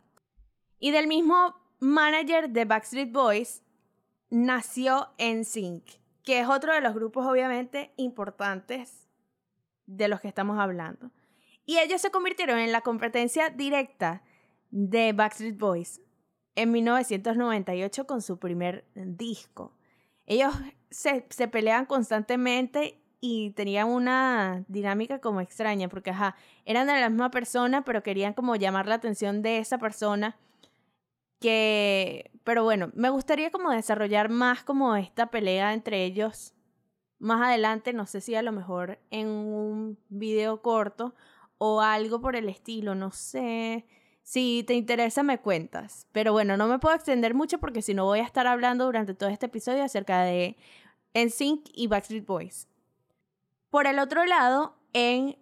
Y 0.78 0.92
del 0.92 1.08
mismo 1.08 1.56
manager 1.80 2.50
de 2.50 2.66
Backstreet 2.66 3.12
Boys 3.12 3.64
nació 4.30 5.08
en 5.18 5.46
Sync 5.46 6.01
que 6.24 6.40
es 6.40 6.48
otro 6.48 6.74
de 6.74 6.82
los 6.82 6.94
grupos 6.94 7.26
obviamente 7.26 7.92
importantes 7.98 9.08
de 9.86 10.08
los 10.08 10.22
que 10.22 10.28
estamos 10.28 10.60
hablando. 10.60 11.12
Y 11.66 11.80
ellos 11.80 12.02
se 12.02 12.12
convirtieron 12.12 12.60
en 12.60 12.72
la 12.72 12.82
competencia 12.82 13.50
directa 13.50 14.24
de 14.72 15.14
Backstreet 15.14 15.58
Boys 15.58 16.02
en 16.56 16.72
1998 16.72 18.08
con 18.08 18.22
su 18.22 18.40
primer 18.40 18.86
disco. 18.96 19.74
Ellos 20.26 20.54
se, 20.90 21.26
se 21.30 21.48
pelean 21.48 21.86
constantemente 21.86 23.02
y 23.20 23.52
tenían 23.52 23.88
una 23.88 24.66
dinámica 24.68 25.20
como 25.20 25.42
extraña, 25.42 25.88
porque 25.88 26.10
ajá, 26.10 26.36
eran 26.66 26.88
de 26.88 27.00
la 27.00 27.10
misma 27.10 27.30
persona, 27.30 27.84
pero 27.86 28.02
querían 28.02 28.34
como 28.34 28.56
llamar 28.56 28.88
la 28.88 28.96
atención 28.96 29.44
de 29.44 29.60
esa 29.60 29.78
persona 29.78 30.38
que, 31.40 32.31
pero 32.44 32.64
bueno, 32.64 32.92
me 32.94 33.10
gustaría 33.10 33.52
como 33.52 33.72
desarrollar 33.72 34.30
más 34.30 34.64
como 34.64 34.96
esta 34.96 35.28
pelea 35.28 35.74
entre 35.74 36.04
ellos 36.06 36.54
más 37.22 37.42
adelante, 37.42 37.94
no 37.94 38.08
sé 38.08 38.20
si 38.20 38.34
a 38.34 38.42
lo 38.42 38.52
mejor 38.52 39.00
en 39.12 39.28
un 39.28 40.00
video 40.10 40.62
corto 40.62 41.14
o 41.60 41.82
algo 41.82 42.20
por 42.20 42.36
el 42.36 42.50
estilo, 42.50 42.96
no 42.96 43.12
sé. 43.12 43.86
Si 44.24 44.64
te 44.66 44.74
interesa, 44.74 45.22
me 45.22 45.40
cuentas. 45.40 46.08
Pero 46.12 46.34
bueno, 46.34 46.58
no 46.58 46.68
me 46.68 46.80
puedo 46.80 46.96
extender 46.96 47.36
mucho 47.36 47.60
porque 47.60 47.84
si 47.84 47.94
no 47.94 48.06
voy 48.06 48.20
a 48.20 48.24
estar 48.24 48.48
hablando 48.48 48.86
durante 48.86 49.14
todo 49.14 49.30
este 49.30 49.46
episodio 49.46 49.84
acerca 49.84 50.24
de 50.24 50.58
NSYNC 51.14 51.70
y 51.74 51.88
Backstreet 51.88 52.26
Boys. 52.26 52.68
Por 53.70 53.86
el 53.86 54.00
otro 54.00 54.26
lado, 54.26 54.76
en 54.94 55.38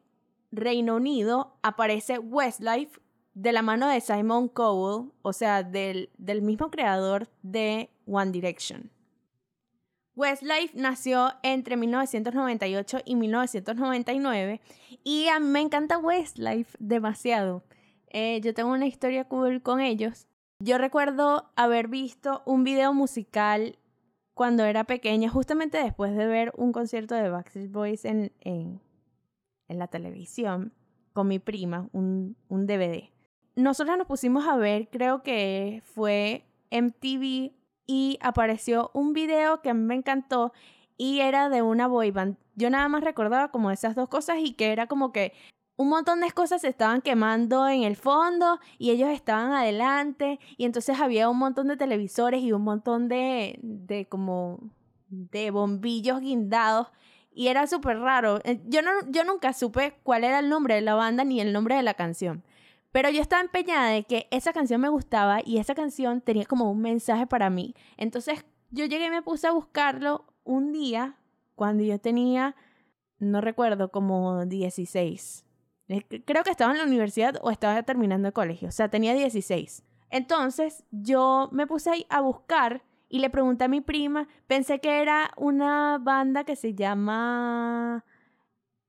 Reino 0.52 0.98
Unido 0.98 1.58
aparece 1.62 2.20
Westlife 2.20 3.00
de 3.34 3.52
la 3.52 3.62
mano 3.62 3.88
de 3.88 4.02
Simon 4.02 4.48
Cowell, 4.48 5.12
o 5.22 5.34
sea, 5.34 5.64
del, 5.64 6.10
del 6.18 6.42
mismo 6.42 6.70
creador 6.70 7.30
de 7.42 7.90
One 8.06 8.32
Direction. 8.32 8.92
Westlife 10.16 10.74
nació 10.76 11.32
entre 11.44 11.78
1998 11.78 13.00
y 13.06 13.16
1999 13.16 14.60
y 15.04 15.28
a 15.28 15.40
mí 15.40 15.48
me 15.48 15.62
encanta 15.62 15.98
Westlife 15.98 16.76
demasiado. 16.80 17.64
Eh, 18.10 18.42
yo 18.44 18.54
tengo 18.54 18.72
una 18.72 18.88
historia 18.88 19.24
cool 19.26 19.62
con 19.62 19.80
ellos. 19.80 20.28
Yo 20.60 20.78
recuerdo 20.78 21.50
haber 21.56 21.88
visto 21.88 22.42
un 22.46 22.66
video 22.66 22.94
musical 22.94 23.78
cuando 24.34 24.66
era 24.66 24.84
pequeña, 24.84 25.30
justamente 25.30 25.78
después 25.78 26.16
de 26.16 26.26
ver 26.26 26.52
un 26.58 26.74
concierto 26.74 27.16
de 27.16 27.30
Backstreet 27.30 27.72
Boys 27.72 28.04
en, 28.04 28.34
en, 28.42 28.82
la 29.70 29.88
televisión 29.88 30.74
con 31.14 31.28
mi 31.30 31.40
prima, 31.40 31.88
un, 31.94 32.36
un 32.50 32.68
DVD. 32.68 33.10
Nosotros 33.56 33.98
nos 33.98 34.08
pusimos 34.08 34.48
a 34.48 34.56
ver, 34.56 34.90
creo 34.90 35.24
que 35.24 35.82
fue 35.86 36.46
MTV 36.72 37.52
y 37.88 38.20
apareció 38.22 38.92
un 38.94 39.14
video 39.14 39.62
que 39.62 39.74
me 39.74 39.96
encantó 39.96 40.54
y 40.98 41.22
era 41.22 41.50
de 41.50 41.62
una 41.62 41.88
boy 41.88 42.12
band. 42.12 42.38
Yo 42.56 42.70
nada 42.70 42.88
más 42.88 43.04
recordaba 43.04 43.52
como 43.52 43.72
esas 43.72 43.96
dos 43.96 44.10
cosas 44.10 44.38
y 44.40 44.54
que 44.54 44.72
era 44.72 44.88
como 44.88 45.12
que 45.12 45.34
un 45.78 45.88
montón 45.88 46.20
de 46.20 46.32
cosas 46.32 46.62
se 46.62 46.68
estaban 46.68 47.02
quemando 47.02 47.68
en 47.70 47.84
el 47.84 47.96
fondo 47.96 48.60
y 48.78 48.92
ellos 48.92 49.10
estaban 49.10 49.54
adelante 49.54 50.40
y 50.58 50.66
entonces 50.66 51.00
había 51.00 51.30
un 51.30 51.38
montón 51.38 51.70
de 51.70 51.78
televisores 51.78 52.44
y 52.44 52.52
un 52.52 52.64
montón 52.64 53.08
de, 53.08 53.60
de 53.62 54.06
como 54.06 54.60
de 55.08 55.52
bombillos 55.52 56.20
guindados 56.20 56.88
y 57.32 57.48
era 57.48 57.66
súper 57.68 58.00
raro. 58.00 58.42
Eh, 58.44 58.60
yo, 58.66 58.82
no, 58.82 58.92
yo 59.08 59.24
nunca 59.24 59.54
supe 59.54 59.98
cuál 60.04 60.26
era 60.26 60.40
el 60.40 60.50
nombre 60.50 60.76
de 60.76 60.82
la 60.82 60.96
banda 60.96 61.24
ni 61.24 61.40
el 61.40 61.54
nombre 61.54 61.76
de 61.76 61.84
la 61.84 61.94
canción. 61.94 62.44
Pero 62.92 63.10
yo 63.10 63.22
estaba 63.22 63.42
empeñada 63.42 63.90
de 63.90 64.04
que 64.04 64.28
esa 64.32 64.54
canción 64.54 64.82
me 64.82 64.90
gustaba 64.90 65.40
y 65.46 65.58
esa 65.58 65.76
canción 65.76 66.22
tenía 66.22 66.46
como 66.46 66.72
un 66.72 66.82
mensaje 66.82 67.28
para 67.28 67.50
mí. 67.50 67.76
Entonces 67.98 68.46
yo 68.72 68.86
llegué 68.86 69.06
y 69.06 69.10
me 69.10 69.22
puse 69.22 69.48
a 69.48 69.52
buscarlo 69.52 70.26
un 70.44 70.72
día 70.72 71.18
cuando 71.56 71.84
yo 71.84 72.00
tenía, 72.00 72.56
no 73.20 73.42
recuerdo, 73.42 73.92
como 73.92 74.46
16 74.46 75.46
Creo 76.26 76.44
que 76.44 76.52
estaba 76.52 76.72
en 76.72 76.78
la 76.78 76.84
universidad 76.84 77.38
o 77.42 77.50
estaba 77.50 77.82
terminando 77.82 78.28
el 78.28 78.34
colegio, 78.34 78.68
o 78.68 78.72
sea, 78.72 78.90
tenía 78.90 79.16
16. 79.16 79.84
Entonces 80.12 80.84
yo 80.92 81.50
me 81.52 81.66
puse 81.66 82.06
a 82.10 82.22
buscar 82.22 82.84
y 83.10 83.18
le 83.20 83.32
pregunté 83.32 83.64
a 83.64 83.70
mi 83.70 83.82
prima, 83.82 84.28
pensé 84.46 84.80
que 84.80 85.02
era 85.02 85.32
una 85.36 85.98
banda 86.00 86.44
que 86.44 86.56
se 86.56 86.76
llama 86.76 88.06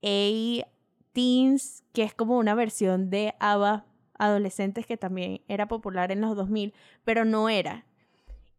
A-Teens, 0.03 1.85
que 1.95 2.03
es 2.03 2.13
como 2.15 2.37
una 2.37 2.55
versión 2.55 3.09
de 3.09 3.35
ABBA 3.41 3.87
adolescentes 4.21 4.87
que 4.87 4.97
también 4.97 5.43
era 5.49 5.67
popular 5.67 6.13
en 6.13 6.21
los 6.21 6.37
2000, 6.37 6.75
pero 7.05 7.25
no 7.25 7.49
era. 7.49 7.87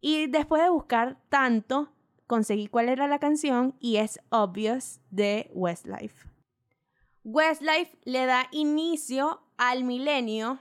Y 0.00 0.26
después 0.26 0.62
de 0.62 0.68
buscar 0.68 1.16
tanto, 1.28 1.92
conseguí 2.26 2.66
cuál 2.66 2.88
era 2.88 3.06
la 3.06 3.18
canción 3.18 3.76
y 3.78 3.96
es 3.96 4.20
Obvious 4.30 5.00
de 5.10 5.50
Westlife. 5.54 6.28
Westlife 7.24 7.96
le 8.04 8.26
da 8.26 8.48
inicio 8.50 9.40
al 9.56 9.84
milenio, 9.84 10.58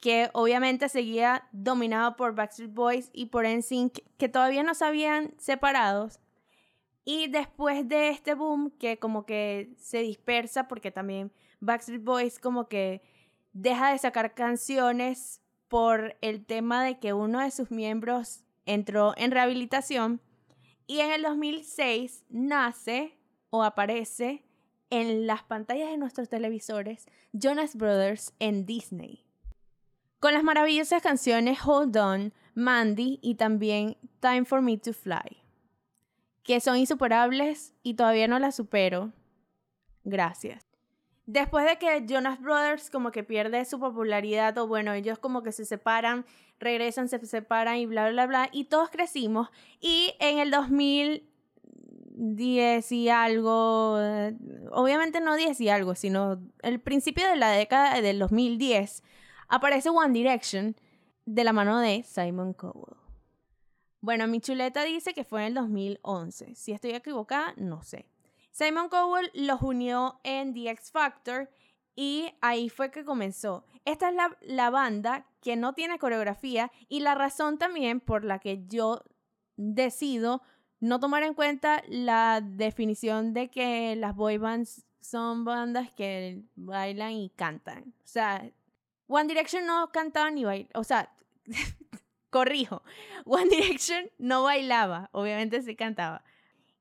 que 0.00 0.30
obviamente 0.32 0.88
seguía 0.88 1.48
dominado 1.50 2.14
por 2.14 2.36
Backstreet 2.36 2.72
Boys 2.72 3.10
y 3.12 3.26
por 3.26 3.44
NSYNC, 3.44 3.98
que 4.16 4.28
todavía 4.28 4.62
no 4.62 4.74
se 4.74 4.84
habían 4.84 5.34
separados. 5.38 6.20
Y 7.04 7.28
después 7.28 7.88
de 7.88 8.10
este 8.10 8.34
boom, 8.34 8.70
que 8.78 8.98
como 8.98 9.26
que 9.26 9.72
se 9.78 9.98
dispersa, 10.02 10.68
porque 10.68 10.92
también 10.92 11.32
Backstreet 11.60 12.04
Boys 12.04 12.38
como 12.38 12.68
que 12.68 13.02
deja 13.56 13.90
de 13.90 13.98
sacar 13.98 14.34
canciones 14.34 15.40
por 15.68 16.16
el 16.20 16.44
tema 16.44 16.84
de 16.84 16.98
que 16.98 17.14
uno 17.14 17.40
de 17.40 17.50
sus 17.50 17.70
miembros 17.70 18.44
entró 18.66 19.14
en 19.16 19.30
rehabilitación. 19.30 20.20
Y 20.86 21.00
en 21.00 21.10
el 21.10 21.22
2006 21.22 22.24
nace 22.28 23.18
o 23.50 23.64
aparece 23.64 24.44
en 24.90 25.26
las 25.26 25.42
pantallas 25.42 25.90
de 25.90 25.96
nuestros 25.96 26.28
televisores 26.28 27.06
Jonas 27.32 27.76
Brothers 27.76 28.34
en 28.38 28.66
Disney. 28.66 29.24
Con 30.20 30.34
las 30.34 30.44
maravillosas 30.44 31.02
canciones 31.02 31.58
Hold 31.64 31.96
On, 31.96 32.34
Mandy 32.54 33.18
y 33.22 33.36
también 33.36 33.96
Time 34.20 34.44
for 34.44 34.60
Me 34.62 34.76
to 34.76 34.92
Fly, 34.92 35.42
que 36.42 36.60
son 36.60 36.76
insuperables 36.76 37.74
y 37.82 37.94
todavía 37.94 38.28
no 38.28 38.38
las 38.38 38.54
supero. 38.56 39.12
Gracias. 40.04 40.65
Después 41.26 41.66
de 41.66 41.76
que 41.76 42.04
Jonas 42.06 42.40
Brothers 42.40 42.88
como 42.88 43.10
que 43.10 43.24
pierde 43.24 43.64
su 43.64 43.80
popularidad 43.80 44.56
o 44.58 44.66
bueno, 44.66 44.92
ellos 44.92 45.18
como 45.18 45.42
que 45.42 45.52
se 45.52 45.64
separan, 45.64 46.24
regresan, 46.60 47.08
se 47.08 47.24
separan 47.26 47.76
y 47.76 47.86
bla, 47.86 48.10
bla, 48.10 48.26
bla, 48.26 48.48
y 48.52 48.64
todos 48.64 48.90
crecimos. 48.90 49.48
Y 49.80 50.14
en 50.20 50.38
el 50.38 50.50
2000 50.50 51.28
10 52.16 52.92
y 52.92 53.08
algo, 53.10 53.98
obviamente 54.70 55.20
no 55.20 55.36
10 55.36 55.60
y 55.60 55.68
algo, 55.68 55.94
sino 55.94 56.40
el 56.62 56.80
principio 56.80 57.28
de 57.28 57.36
la 57.36 57.50
década 57.50 58.00
del 58.00 58.18
2010, 58.18 59.02
aparece 59.48 59.90
One 59.90 60.14
Direction 60.14 60.76
de 61.26 61.44
la 61.44 61.52
mano 61.52 61.78
de 61.78 62.02
Simon 62.04 62.54
Cowell. 62.54 62.96
Bueno, 64.00 64.26
mi 64.28 64.40
chuleta 64.40 64.84
dice 64.84 65.12
que 65.12 65.24
fue 65.24 65.42
en 65.42 65.48
el 65.48 65.54
2011. 65.54 66.54
Si 66.54 66.72
estoy 66.72 66.92
equivocada, 66.92 67.52
no 67.56 67.82
sé. 67.82 68.06
Simon 68.56 68.88
Cowell 68.88 69.30
los 69.34 69.60
unió 69.60 70.18
en 70.24 70.54
The 70.54 70.70
X 70.70 70.90
Factor 70.90 71.50
y 71.94 72.32
ahí 72.40 72.70
fue 72.70 72.90
que 72.90 73.04
comenzó. 73.04 73.66
Esta 73.84 74.08
es 74.08 74.14
la, 74.14 74.34
la 74.40 74.70
banda 74.70 75.26
que 75.42 75.56
no 75.56 75.74
tiene 75.74 75.98
coreografía 75.98 76.72
y 76.88 77.00
la 77.00 77.14
razón 77.14 77.58
también 77.58 78.00
por 78.00 78.24
la 78.24 78.38
que 78.38 78.64
yo 78.66 79.04
decido 79.58 80.40
no 80.80 80.98
tomar 81.00 81.22
en 81.22 81.34
cuenta 81.34 81.82
la 81.86 82.40
definición 82.42 83.34
de 83.34 83.50
que 83.50 83.94
las 83.94 84.16
boy 84.16 84.38
bands 84.38 84.86
son 85.02 85.44
bandas 85.44 85.92
que 85.92 86.42
bailan 86.54 87.12
y 87.12 87.28
cantan. 87.36 87.92
O 87.98 88.06
sea, 88.06 88.50
One 89.06 89.28
Direction 89.28 89.66
no 89.66 89.92
cantaba 89.92 90.30
ni 90.30 90.46
bailaba. 90.46 90.80
O 90.80 90.84
sea, 90.84 91.14
corrijo, 92.30 92.82
One 93.26 93.50
Direction 93.50 94.10
no 94.16 94.44
bailaba, 94.44 95.10
obviamente 95.12 95.60
sí 95.60 95.76
cantaba. 95.76 96.24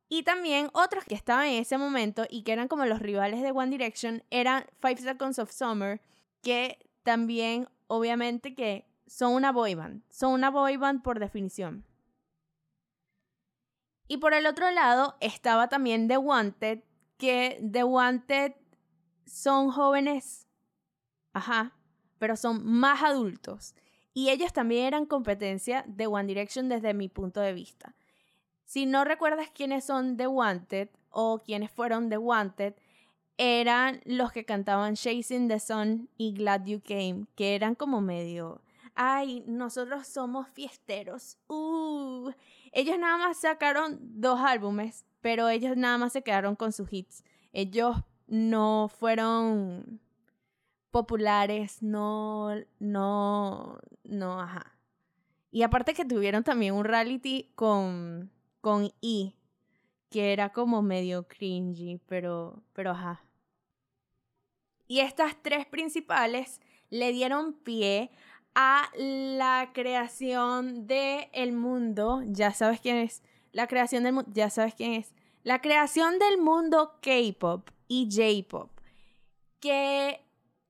Y 0.08 0.24
también 0.24 0.70
otros 0.74 1.04
que 1.04 1.16
estaban 1.16 1.48
en 1.48 1.62
ese 1.62 1.78
momento 1.78 2.26
y 2.30 2.44
que 2.44 2.54
eran 2.54 2.68
como 2.68 2.86
los 2.86 3.00
rivales 3.00 3.42
de 3.42 3.52
One 3.52 3.72
Direction 3.72 4.24
eran 4.30 4.66
Five 4.80 4.98
Seconds 4.98 5.40
of 5.40 5.52
Summer, 5.52 6.00
que 6.42 6.78
también 7.04 7.68
obviamente 7.88 8.54
que 8.54 8.86
son 9.08 9.34
una 9.34 9.52
boy 9.52 9.76
band, 9.76 10.04
son 10.10 10.34
una 10.34 10.50
boy 10.50 10.78
band 10.78 11.02
por 11.02 11.20
definición. 11.20 11.86
Y 14.08 14.18
por 14.18 14.34
el 14.34 14.46
otro 14.46 14.70
lado 14.72 15.16
estaba 15.20 15.68
también 15.68 16.08
The 16.08 16.18
Wanted, 16.18 16.84
que 17.18 17.60
The 17.72 17.84
Wanted 17.84 18.54
son 19.26 19.72
jóvenes, 19.72 20.48
ajá, 21.34 21.74
pero 22.20 22.36
son 22.36 22.66
más 22.66 23.02
adultos. 23.02 23.74
Y 24.14 24.30
ellos 24.30 24.54
también 24.54 24.86
eran 24.86 25.06
competencia 25.06 25.84
de 25.88 26.08
One 26.08 26.28
Direction 26.28 26.70
desde 26.70 26.94
mi 26.94 27.10
punto 27.10 27.42
de 27.42 27.54
vista. 27.54 27.96
Si 28.66 28.86
no 28.86 29.06
recuerdas 29.06 29.50
quiénes 29.52 29.86
son 29.86 30.18
The 30.18 30.28
Wanted 30.28 30.90
o 31.10 31.40
quiénes 31.40 31.72
fueron 31.72 32.10
The 32.10 32.18
Wanted, 32.18 32.76
eran 33.38 34.02
los 34.06 34.32
que 34.32 34.46
cantaban 34.46 34.96
Chasing 34.96 35.48
the 35.48 35.60
Sun 35.60 36.10
y 36.18 36.34
Glad 36.34 36.66
You 36.66 36.82
Came, 36.82 37.26
que 37.36 37.56
eran 37.56 37.76
como 37.76 38.02
medio, 38.02 38.62
ay, 38.96 39.44
nosotros 39.46 40.08
somos 40.08 40.48
fiesteros. 40.50 41.38
Uh, 41.48 42.32
ellos 42.72 42.98
nada 42.98 43.18
más 43.18 43.38
sacaron 43.38 44.00
dos 44.02 44.40
álbumes, 44.40 45.06
pero 45.22 45.50
ellos 45.50 45.78
nada 45.78 45.98
más 45.98 46.14
se 46.14 46.22
quedaron 46.22 46.56
con 46.56 46.72
sus 46.72 46.92
hits. 46.92 47.24
Ellos 47.52 47.98
no 48.28 48.90
fueron 48.90 50.00
populares, 50.92 51.84
no, 51.84 52.56
no, 52.80 53.80
no, 54.04 54.42
ajá. 54.42 54.78
Y 55.52 55.64
aparte 55.64 55.94
que 55.94 56.06
tuvieron 56.06 56.44
también 56.44 56.74
un 56.74 56.86
reality 56.86 57.52
con, 57.56 58.32
con 58.66 58.92
E, 59.04 59.36
que 60.10 60.34
era 60.34 60.52
como 60.52 60.82
medio 60.82 61.28
cringy, 61.28 62.00
pero, 62.08 62.64
pero 62.74 62.90
ajá. 62.90 63.24
Y 64.88 65.02
estas 65.02 65.40
tres 65.44 65.68
principales 65.68 66.60
le 66.90 67.12
dieron 67.12 67.54
pie 67.54 68.10
a 68.56 68.90
la 68.96 69.70
creación 69.72 70.88
del 70.88 71.28
el 71.32 71.52
mundo, 71.52 72.24
ya 72.26 72.54
sabes 72.54 72.82
quién 72.82 72.98
es, 72.98 73.22
la 73.52 73.68
creación 73.68 74.02
del 74.02 74.14
mundo, 74.14 74.32
ya 74.34 74.50
sabes 74.50 74.74
quién 74.74 74.94
es, 74.94 75.14
la 75.44 75.62
creación 75.62 76.18
del 76.18 76.40
mundo 76.40 76.98
K-pop 77.04 77.70
y 77.88 78.10
J-pop, 78.12 78.72
que 79.60 80.26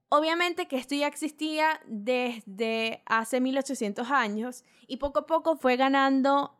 obviamente 0.09 0.67
que 0.67 0.75
esto 0.75 0.95
ya 0.95 1.07
existía 1.07 1.79
desde 1.85 3.03
hace 3.05 3.39
1800 3.39 4.11
años 4.11 4.65
y 4.85 4.97
poco 4.97 5.19
a 5.19 5.25
poco 5.25 5.55
fue 5.55 5.77
ganando 5.77 6.57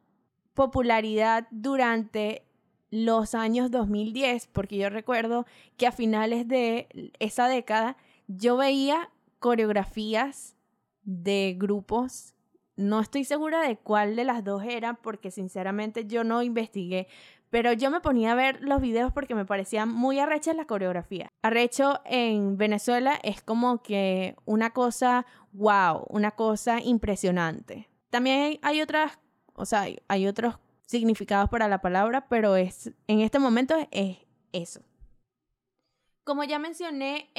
popularidad 0.55 1.47
durante 1.51 2.43
los 2.89 3.35
años 3.35 3.69
2010, 3.69 4.47
porque 4.47 4.77
yo 4.77 4.89
recuerdo 4.89 5.45
que 5.77 5.85
a 5.85 5.91
finales 5.91 6.47
de 6.47 7.11
esa 7.19 7.47
década 7.47 7.97
yo 8.27 8.57
veía 8.57 9.11
coreografías 9.39 10.55
de 11.03 11.55
grupos 11.59 12.33
No 12.77 12.99
estoy 12.99 13.23
segura 13.23 13.61
de 13.61 13.77
cuál 13.77 14.15
de 14.15 14.25
las 14.25 14.43
dos 14.43 14.63
era 14.63 14.95
porque 14.95 15.31
sinceramente 15.31 16.05
yo 16.07 16.23
no 16.25 16.41
investigué, 16.41 17.07
pero 17.49 17.71
yo 17.71 17.89
me 17.89 18.01
ponía 18.01 18.33
a 18.33 18.35
ver 18.35 18.59
los 18.61 18.81
videos 18.81 19.13
porque 19.13 19.35
me 19.35 19.45
parecía 19.45 19.85
muy 19.85 20.19
arrecha 20.19 20.53
la 20.53 20.65
coreografía. 20.65 21.29
Arrecho 21.41 22.01
en 22.03 22.57
Venezuela 22.57 23.17
es 23.23 23.41
como 23.41 23.81
que 23.81 24.35
una 24.45 24.71
cosa 24.71 25.25
wow, 25.53 26.05
una 26.09 26.31
cosa 26.31 26.81
impresionante. 26.81 27.87
También 28.09 28.59
hay, 28.61 28.81
otras, 28.81 29.19
o 29.55 29.65
sea, 29.65 29.87
hay, 30.07 30.27
otros 30.27 30.55
significados 30.85 31.49
para 31.49 31.67
la 31.67 31.81
palabra, 31.81 32.27
pero 32.27 32.55
es 32.55 32.91
en 33.07 33.21
este 33.21 33.39
momento 33.39 33.75
es 33.91 34.17
eso. 34.51 34.81
Como 36.23 36.43
ya 36.43 36.59
mencioné 36.59 37.29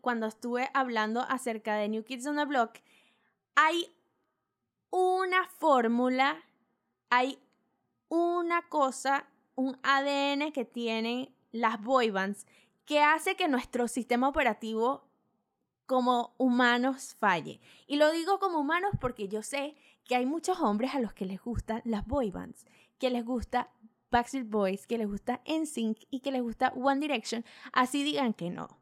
cuando 0.00 0.26
estuve 0.26 0.70
hablando 0.74 1.22
acerca 1.22 1.74
de 1.76 1.88
New 1.88 2.04
Kids 2.04 2.26
on 2.26 2.36
the 2.36 2.44
Block, 2.44 2.78
hay 3.54 3.92
una 4.90 5.48
fórmula, 5.58 6.42
hay 7.10 7.38
una 8.08 8.68
cosa, 8.68 9.26
un 9.54 9.78
ADN 9.82 10.52
que 10.52 10.64
tienen 10.64 11.34
las 11.52 11.82
boy 11.82 12.10
bands 12.10 12.46
que 12.84 13.00
hace 13.00 13.36
que 13.36 13.48
nuestro 13.48 13.86
sistema 13.86 14.28
operativo 14.28 15.04
como 15.84 16.34
humanos 16.38 17.16
falle. 17.18 17.60
Y 17.86 17.96
lo 17.96 18.10
digo 18.12 18.38
como 18.38 18.60
humanos 18.60 18.92
porque 19.00 19.28
yo 19.28 19.42
sé 19.42 19.76
que 20.08 20.16
hay 20.16 20.26
muchos 20.26 20.58
hombres 20.60 20.94
a 20.94 21.00
los 21.00 21.12
que 21.12 21.26
les 21.26 21.40
gustan 21.40 21.82
las 21.84 22.04
boy 22.06 22.30
bands, 22.30 22.66
que 22.98 23.10
les 23.10 23.24
gusta 23.24 23.70
Backstreet 24.10 24.48
Boys, 24.48 24.86
que 24.86 24.96
les 24.96 25.06
gusta 25.06 25.42
NSYNC 25.46 25.98
y 26.10 26.20
que 26.20 26.32
les 26.32 26.42
gusta 26.42 26.72
One 26.74 26.98
Direction, 26.98 27.44
así 27.72 28.02
digan 28.02 28.32
que 28.32 28.48
no. 28.48 28.78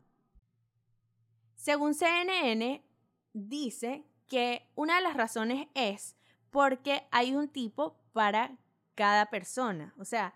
Según 1.56 1.94
CNN, 1.94 2.84
dice 3.32 4.06
que 4.28 4.70
una 4.76 4.96
de 4.96 5.02
las 5.02 5.16
razones 5.16 5.66
es 5.74 6.16
porque 6.50 7.06
hay 7.10 7.34
un 7.34 7.48
tipo 7.48 7.98
para 8.12 8.56
cada 8.94 9.26
persona. 9.26 9.94
O 9.98 10.04
sea, 10.04 10.32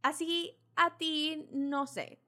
así 0.00 0.56
a 0.76 0.96
ti, 0.96 1.48
no 1.50 1.88
sé, 1.88 2.22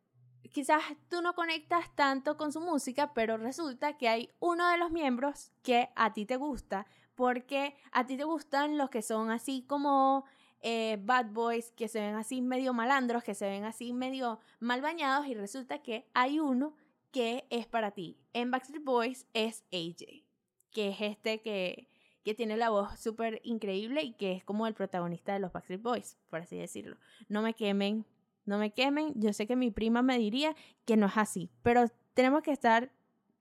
quizás 0.55 0.83
tú 1.09 1.23
no 1.23 1.35
conectas 1.35 1.95
tanto 1.95 2.37
con 2.37 2.53
su 2.53 2.61
música, 2.61 3.15
pero 3.15 3.37
resulta 3.37 3.97
que 3.97 4.09
hay 4.09 4.31
uno 4.41 4.69
de 4.69 4.79
los 4.79 4.91
miembros 4.91 5.53
que 5.63 5.91
a 5.95 6.13
ti 6.13 6.27
te 6.27 6.37
gusta, 6.37 6.87
porque 7.15 7.75
a 7.93 8.07
ti 8.07 8.17
te 8.17 8.25
gustan 8.25 8.79
los 8.79 8.91
que 8.91 9.03
son 9.03 9.31
así 9.31 9.63
como 9.63 10.25
eh, 10.61 10.99
bad 11.03 11.27
boys, 11.27 11.73
que 11.73 11.89
se 11.89 12.01
ven 12.01 12.15
así 12.15 12.41
medio 12.41 12.73
malandros, 12.73 13.23
que 13.23 13.35
se 13.35 13.47
ven 13.47 13.65
así 13.65 13.93
medio 13.93 14.41
mal 14.61 14.81
bañados, 14.81 15.27
y 15.27 15.35
resulta 15.35 15.83
que 15.83 16.07
hay 16.15 16.41
uno 16.41 16.75
que 17.11 17.47
es 17.51 17.67
para 17.67 17.91
ti. 17.91 18.19
En 18.33 18.51
Backstreet 18.51 18.83
Boys 18.83 19.27
es 19.35 19.65
AJ, 19.73 20.25
que 20.73 20.89
es 20.89 21.01
este 21.01 21.43
que, 21.43 21.89
que 22.25 22.35
tiene 22.35 22.57
la 22.57 22.71
voz 22.71 22.99
súper 22.99 23.41
increíble 23.45 24.03
y 24.03 24.15
que 24.15 24.33
es 24.33 24.43
como 24.43 24.67
el 24.67 24.75
protagonista 24.75 25.33
de 25.35 25.39
los 25.39 25.53
Backstreet 25.53 25.83
Boys, 25.83 26.17
por 26.29 26.41
así 26.41 26.57
decirlo. 26.57 26.97
No 27.29 27.43
me 27.43 27.55
quemen, 27.55 28.07
no 28.47 28.59
me 28.59 28.73
quemen. 28.73 29.13
Yo 29.15 29.33
sé 29.33 29.47
que 29.47 29.57
mi 29.57 29.71
prima 29.71 30.03
me 30.03 30.19
diría 30.19 30.57
que 30.87 30.97
no 30.97 31.07
es 31.07 31.17
así, 31.17 31.51
pero 31.63 31.85
tenemos 32.15 32.43
que 32.43 32.53
estar 32.53 32.91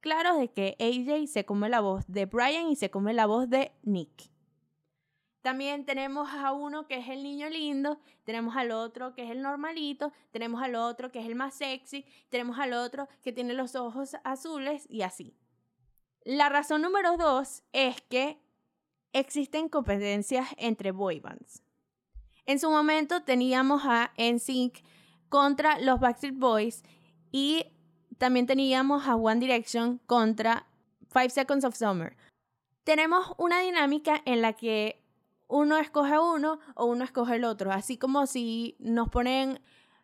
claros 0.03 0.37
de 0.37 0.49
que 0.49 0.75
AJ 0.81 1.27
se 1.27 1.45
come 1.45 1.69
la 1.69 1.79
voz 1.79 2.03
de 2.07 2.25
Brian 2.25 2.67
y 2.67 2.75
se 2.75 2.91
come 2.91 3.13
la 3.13 3.25
voz 3.25 3.49
de 3.49 3.71
Nick. 3.83 4.29
También 5.41 5.85
tenemos 5.85 6.29
a 6.29 6.51
uno 6.51 6.87
que 6.87 6.97
es 6.97 7.07
el 7.07 7.23
niño 7.23 7.49
lindo, 7.49 8.01
tenemos 8.25 8.57
al 8.57 8.71
otro 8.71 9.15
que 9.15 9.23
es 9.23 9.31
el 9.31 9.41
normalito, 9.41 10.11
tenemos 10.31 10.61
al 10.61 10.75
otro 10.75 11.09
que 11.09 11.19
es 11.19 11.25
el 11.25 11.35
más 11.35 11.53
sexy, 11.55 12.05
tenemos 12.27 12.59
al 12.59 12.73
otro 12.73 13.07
que 13.23 13.31
tiene 13.31 13.53
los 13.53 13.75
ojos 13.75 14.17
azules 14.25 14.85
y 14.89 15.03
así. 15.03 15.37
La 16.25 16.49
razón 16.49 16.81
número 16.81 17.15
dos 17.15 17.63
es 17.71 18.01
que 18.01 18.41
existen 19.13 19.69
competencias 19.69 20.49
entre 20.57 20.91
boy 20.91 21.21
bands. 21.21 21.63
En 22.45 22.59
su 22.59 22.69
momento 22.69 23.23
teníamos 23.23 23.83
a 23.85 24.11
NSYNC 24.17 24.83
contra 25.29 25.79
los 25.79 26.01
Backstreet 26.01 26.35
Boys 26.35 26.83
y 27.31 27.67
también 28.17 28.45
teníamos 28.45 29.07
a 29.07 29.15
One 29.15 29.39
Direction 29.39 29.99
contra 30.05 30.67
Five 31.09 31.29
Seconds 31.29 31.65
of 31.65 31.75
Summer. 31.75 32.15
Tenemos 32.83 33.33
una 33.37 33.59
dinámica 33.61 34.21
en 34.25 34.41
la 34.41 34.53
que 34.53 35.01
uno 35.47 35.77
escoge 35.77 36.19
uno 36.19 36.59
o 36.75 36.85
uno 36.85 37.03
escoge 37.03 37.35
el 37.35 37.43
otro, 37.43 37.71
así 37.71 37.97
como 37.97 38.25
si 38.25 38.75
nos 38.79 39.09
ponen, 39.09 39.59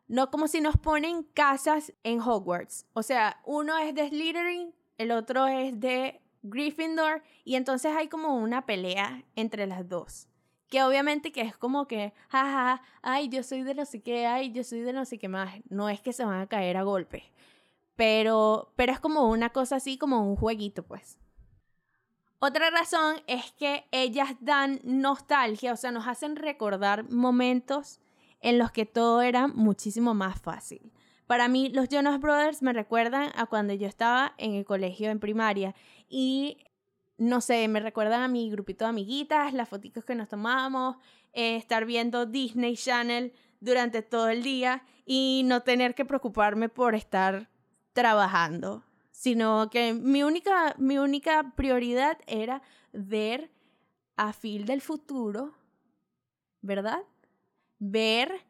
no 0.07 0.29
como 0.29 0.47
si 0.47 0.61
nos 0.61 0.77
ponen 0.77 1.23
casas 1.23 1.93
en 2.03 2.21
Hogwarts. 2.21 2.85
O 2.93 3.03
sea, 3.03 3.41
uno 3.45 3.77
es 3.77 3.95
de 3.95 4.09
Slytherin, 4.09 4.73
el 4.97 5.11
otro 5.11 5.47
es 5.47 5.79
de 5.79 6.21
Gryffindor 6.43 7.23
y 7.43 7.55
entonces 7.55 7.95
hay 7.95 8.07
como 8.07 8.35
una 8.35 8.65
pelea 8.65 9.23
entre 9.35 9.67
las 9.67 9.87
dos. 9.89 10.27
Que 10.67 10.83
obviamente 10.83 11.31
que 11.31 11.41
es 11.41 11.57
como 11.57 11.87
que, 11.87 12.13
jaja, 12.29 12.83
ay, 13.01 13.27
yo 13.29 13.41
soy 13.41 13.63
de 13.63 13.73
no 13.73 13.85
sé 13.85 14.01
qué, 14.01 14.27
ay, 14.27 14.51
yo 14.51 14.63
soy 14.63 14.81
de 14.81 14.93
no 14.93 15.03
sé 15.03 15.17
qué 15.17 15.27
más. 15.27 15.55
No 15.69 15.89
es 15.89 15.99
que 15.99 16.13
se 16.13 16.23
van 16.25 16.41
a 16.41 16.47
caer 16.47 16.77
a 16.77 16.83
golpes. 16.83 17.23
Pero, 17.99 18.71
pero 18.77 18.93
es 18.93 19.01
como 19.01 19.27
una 19.27 19.49
cosa 19.49 19.75
así, 19.75 19.97
como 19.97 20.21
un 20.25 20.37
jueguito, 20.37 20.83
pues. 20.83 21.19
Otra 22.39 22.69
razón 22.69 23.17
es 23.27 23.51
que 23.51 23.83
ellas 23.91 24.37
dan 24.39 24.79
nostalgia, 24.85 25.73
o 25.73 25.75
sea, 25.75 25.91
nos 25.91 26.07
hacen 26.07 26.37
recordar 26.37 27.09
momentos 27.11 27.99
en 28.39 28.57
los 28.57 28.71
que 28.71 28.85
todo 28.85 29.21
era 29.21 29.47
muchísimo 29.47 30.13
más 30.13 30.39
fácil. 30.39 30.93
Para 31.27 31.49
mí, 31.49 31.67
los 31.73 31.89
Jonas 31.89 32.21
Brothers 32.21 32.61
me 32.61 32.71
recuerdan 32.71 33.31
a 33.35 33.47
cuando 33.47 33.73
yo 33.73 33.85
estaba 33.85 34.33
en 34.37 34.53
el 34.53 34.63
colegio 34.63 35.11
en 35.11 35.19
primaria 35.19 35.75
y 36.07 36.63
no 37.17 37.41
sé, 37.41 37.67
me 37.67 37.81
recuerdan 37.81 38.21
a 38.21 38.29
mi 38.29 38.49
grupito 38.49 38.85
de 38.85 38.91
amiguitas, 38.91 39.51
las 39.51 39.67
fotitos 39.67 40.05
que 40.05 40.15
nos 40.15 40.29
tomábamos, 40.29 40.95
eh, 41.33 41.57
estar 41.57 41.83
viendo 41.83 42.25
Disney 42.25 42.77
Channel 42.77 43.33
durante 43.59 44.03
todo 44.03 44.29
el 44.29 44.41
día 44.41 44.85
y 45.05 45.41
no 45.43 45.63
tener 45.63 45.95
que 45.95 46.05
preocuparme 46.05 46.69
por 46.69 46.95
estar 46.95 47.49
trabajando, 47.99 48.85
sino 49.11 49.69
que 49.69 49.93
mi 49.93 50.23
única, 50.23 50.73
mi 50.77 50.97
única 50.97 51.51
prioridad 51.57 52.17
era 52.27 52.61
ver 52.93 53.51
a 54.15 54.31
Phil 54.31 54.65
del 54.65 54.79
futuro, 54.79 55.53
¿verdad? 56.61 57.01
Ver 57.77 58.45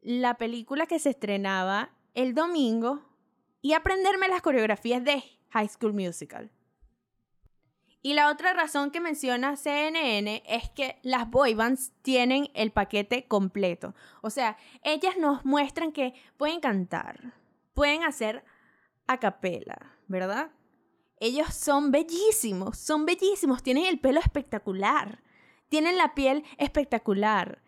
la 0.00 0.38
película 0.38 0.86
que 0.86 0.98
se 0.98 1.10
estrenaba 1.10 1.90
el 2.14 2.34
domingo 2.34 3.02
y 3.60 3.74
aprenderme 3.74 4.28
las 4.28 4.40
coreografías 4.40 5.04
de 5.04 5.22
High 5.50 5.68
School 5.68 5.92
Musical. 5.92 6.50
Y 8.00 8.14
la 8.14 8.30
otra 8.30 8.54
razón 8.54 8.90
que 8.90 9.00
menciona 9.00 9.56
CNN 9.56 10.42
es 10.46 10.70
que 10.70 10.98
las 11.02 11.28
boy 11.28 11.52
bands 11.52 11.92
tienen 12.00 12.50
el 12.54 12.72
paquete 12.72 13.28
completo. 13.28 13.94
O 14.22 14.30
sea, 14.30 14.56
ellas 14.82 15.18
nos 15.18 15.44
muestran 15.44 15.92
que 15.92 16.14
pueden 16.38 16.60
cantar, 16.60 17.34
pueden 17.74 18.04
hacer 18.04 18.42
a 19.10 19.18
capela, 19.18 19.76
¿verdad? 20.06 20.52
Ellos 21.18 21.52
son 21.52 21.90
bellísimos, 21.90 22.78
son 22.78 23.04
bellísimos, 23.06 23.60
tienen 23.60 23.86
el 23.86 23.98
pelo 23.98 24.20
espectacular, 24.20 25.20
tienen 25.68 25.98
la 25.98 26.14
piel 26.14 26.44
espectacular, 26.58 27.60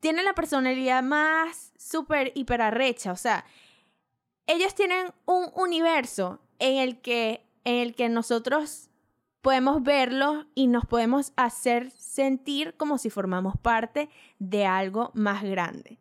tienen 0.00 0.24
la 0.24 0.32
personalidad 0.32 1.02
más 1.02 1.74
súper 1.76 2.32
hiper 2.34 2.62
arrecha, 2.62 3.12
o 3.12 3.16
sea, 3.16 3.44
ellos 4.46 4.74
tienen 4.74 5.12
un 5.26 5.50
universo 5.54 6.40
en 6.58 6.78
el 6.78 7.02
que, 7.02 7.46
en 7.64 7.74
el 7.76 7.94
que 7.94 8.08
nosotros 8.08 8.88
podemos 9.42 9.82
verlo 9.82 10.46
y 10.54 10.68
nos 10.68 10.86
podemos 10.86 11.34
hacer 11.36 11.90
sentir 11.90 12.74
como 12.78 12.96
si 12.96 13.10
formamos 13.10 13.58
parte 13.58 14.08
de 14.38 14.64
algo 14.64 15.10
más 15.12 15.42
grande. 15.42 15.98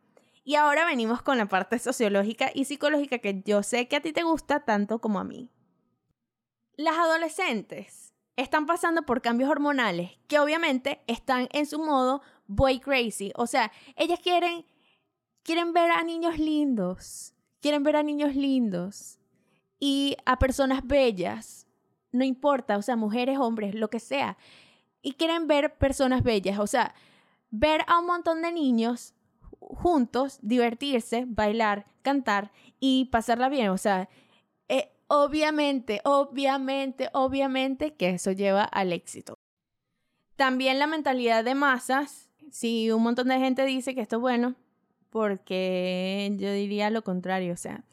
Y 0.48 0.56
ahora 0.56 0.86
venimos 0.86 1.22
con 1.22 1.38
la 1.38 1.48
parte 1.50 1.78
sociológica 1.78 2.52
y 2.54 2.64
psicológica 2.64 3.18
que 3.18 3.44
yo 3.44 3.64
sé 3.64 3.90
que 3.90 3.98
a 3.98 4.02
ti 4.02 4.14
te 4.14 4.24
gusta 4.24 4.62
tanto 4.62 5.00
como 5.00 5.20
a 5.20 5.26
mí. 5.26 5.52
Las 6.78 6.96
adolescentes 6.96 8.14
están 8.38 8.66
pasando 8.66 9.02
por 9.02 9.22
cambios 9.22 9.50
hormonales 9.50 10.12
que 10.30 10.40
obviamente 10.40 11.02
están 11.06 11.50
en 11.52 11.66
su 11.66 11.80
modo 11.80 12.22
boy 12.46 12.80
crazy. 12.80 13.34
O 13.36 13.46
sea, 13.46 13.74
ellas 13.98 14.22
quieren, 14.22 14.66
quieren 15.44 15.74
ver 15.74 15.92
a 15.92 16.02
niños 16.04 16.40
lindos, 16.40 17.34
quieren 17.60 17.84
ver 17.84 17.98
a 17.98 18.04
niños 18.04 18.34
lindos 18.34 19.20
y 19.82 20.16
a 20.26 20.40
personas 20.40 20.88
bellas 20.88 21.68
no 22.14 22.24
importa, 22.24 22.78
o 22.78 22.82
sea, 22.82 22.96
mujeres, 22.96 23.38
hombres, 23.38 23.76
lo 23.76 23.90
que 23.90 24.00
sea. 24.00 24.38
Y 25.02 25.16
quieren 25.16 25.48
ver 25.48 25.78
personas 25.78 26.24
bellas, 26.24 26.58
o 26.58 26.68
sea, 26.68 26.96
ver 27.50 27.84
a 27.88 28.00
un 28.00 28.06
montón 28.06 28.42
de 28.42 28.54
niños 28.54 29.14
juntos, 29.60 30.40
divertirse, 30.42 31.26
bailar, 31.28 31.86
cantar 32.02 32.52
y 32.80 33.06
pasarla 33.06 33.50
bien. 33.50 33.70
O 33.70 33.78
sea, 33.78 34.10
eh, 34.68 34.92
obviamente, 35.08 36.02
obviamente, 36.04 37.10
obviamente 37.14 37.94
que 37.94 38.10
eso 38.10 38.32
lleva 38.32 38.64
al 38.64 38.94
éxito. 38.94 39.38
También 40.36 40.80
la 40.80 40.88
mentalidad 40.88 41.44
de 41.44 41.56
masas, 41.56 42.30
si 42.52 42.92
un 42.92 43.04
montón 43.04 43.28
de 43.28 43.40
gente 43.40 43.66
dice 43.66 43.96
que 43.96 44.02
esto 44.02 44.18
es 44.18 44.22
bueno, 44.22 44.56
porque 45.10 46.32
yo 46.38 46.52
diría 46.52 46.90
lo 46.90 47.04
contrario, 47.04 47.54
o 47.54 47.58
sea, 47.58 47.84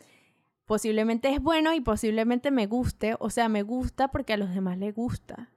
posiblemente 0.67 1.31
es 1.31 1.41
bueno 1.41 1.73
y 1.75 1.81
posiblemente 1.81 2.51
me 2.51 2.67
guste, 2.67 3.17
o 3.19 3.31
sea, 3.31 3.49
me 3.49 3.63
gusta 3.63 4.09
porque 4.09 4.35
a 4.35 4.37
los 4.37 4.55
demás 4.55 4.79
les 4.79 4.95
gusta. 4.95 5.51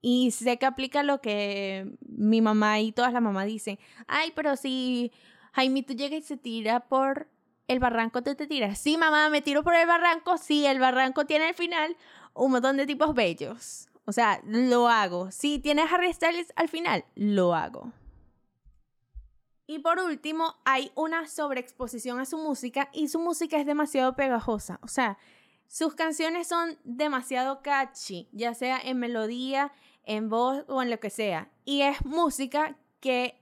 Y 0.00 0.30
sé 0.30 0.58
que 0.58 0.66
aplica 0.66 1.02
lo 1.02 1.20
que 1.20 1.96
mi 2.00 2.40
mamá 2.40 2.80
y 2.80 2.92
todas 2.92 3.12
las 3.12 3.22
mamás 3.22 3.46
dicen. 3.46 3.78
Ay, 4.06 4.32
pero 4.36 4.56
si 4.56 5.10
Jaimito 5.56 5.94
llega 5.94 6.16
y 6.18 6.20
se 6.20 6.36
tira 6.36 6.80
por 6.80 7.30
el 7.66 7.78
barranco, 7.78 8.22
¿tú 8.22 8.34
te 8.34 8.46
tiras? 8.46 8.78
Sí, 8.78 8.98
mamá, 8.98 9.30
me 9.30 9.40
tiro 9.40 9.64
por 9.64 9.74
el 9.74 9.86
barranco. 9.86 10.36
Sí, 10.36 10.66
el 10.66 10.78
barranco 10.78 11.24
tiene 11.24 11.48
al 11.48 11.54
final 11.54 11.96
un 12.34 12.52
montón 12.52 12.76
de 12.76 12.84
tipos 12.84 13.14
bellos. 13.14 13.88
O 14.04 14.12
sea, 14.12 14.42
lo 14.44 14.86
hago. 14.88 15.30
Si 15.30 15.58
tienes 15.58 15.90
Harry 15.90 16.12
Styles 16.12 16.52
al 16.56 16.68
final, 16.68 17.06
lo 17.14 17.54
hago. 17.54 17.90
Y 19.66 19.78
por 19.78 19.98
último, 19.98 20.56
hay 20.66 20.92
una 20.94 21.26
sobreexposición 21.26 22.20
a 22.20 22.26
su 22.26 22.36
música 22.36 22.90
y 22.92 23.08
su 23.08 23.18
música 23.18 23.56
es 23.56 23.64
demasiado 23.64 24.14
pegajosa. 24.14 24.78
O 24.82 24.88
sea, 24.88 25.16
sus 25.68 25.94
canciones 25.94 26.48
son 26.48 26.78
demasiado 26.84 27.62
catchy, 27.62 28.28
ya 28.30 28.52
sea 28.52 28.78
en 28.78 28.98
melodía, 28.98 29.72
en 30.04 30.28
voz 30.28 30.66
o 30.68 30.82
en 30.82 30.90
lo 30.90 31.00
que 31.00 31.08
sea. 31.08 31.50
Y 31.64 31.80
es 31.80 32.04
música 32.04 32.76
que 33.00 33.40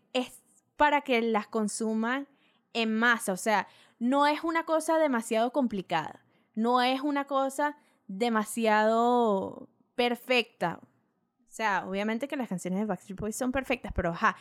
para 0.76 1.02
que 1.02 1.22
las 1.22 1.46
consuman 1.46 2.28
en 2.72 2.94
masa. 2.94 3.32
O 3.32 3.36
sea, 3.36 3.68
no 3.98 4.26
es 4.26 4.44
una 4.44 4.64
cosa 4.64 4.98
demasiado 4.98 5.52
complicada. 5.52 6.24
No 6.54 6.82
es 6.82 7.00
una 7.00 7.26
cosa 7.26 7.76
demasiado 8.06 9.68
perfecta. 9.94 10.80
O 10.82 11.56
sea, 11.56 11.84
obviamente 11.86 12.28
que 12.28 12.36
las 12.36 12.48
canciones 12.48 12.80
de 12.80 12.86
Backstreet 12.86 13.20
Boys 13.20 13.36
son 13.36 13.52
perfectas, 13.52 13.92
pero 13.94 14.10
ajá, 14.10 14.36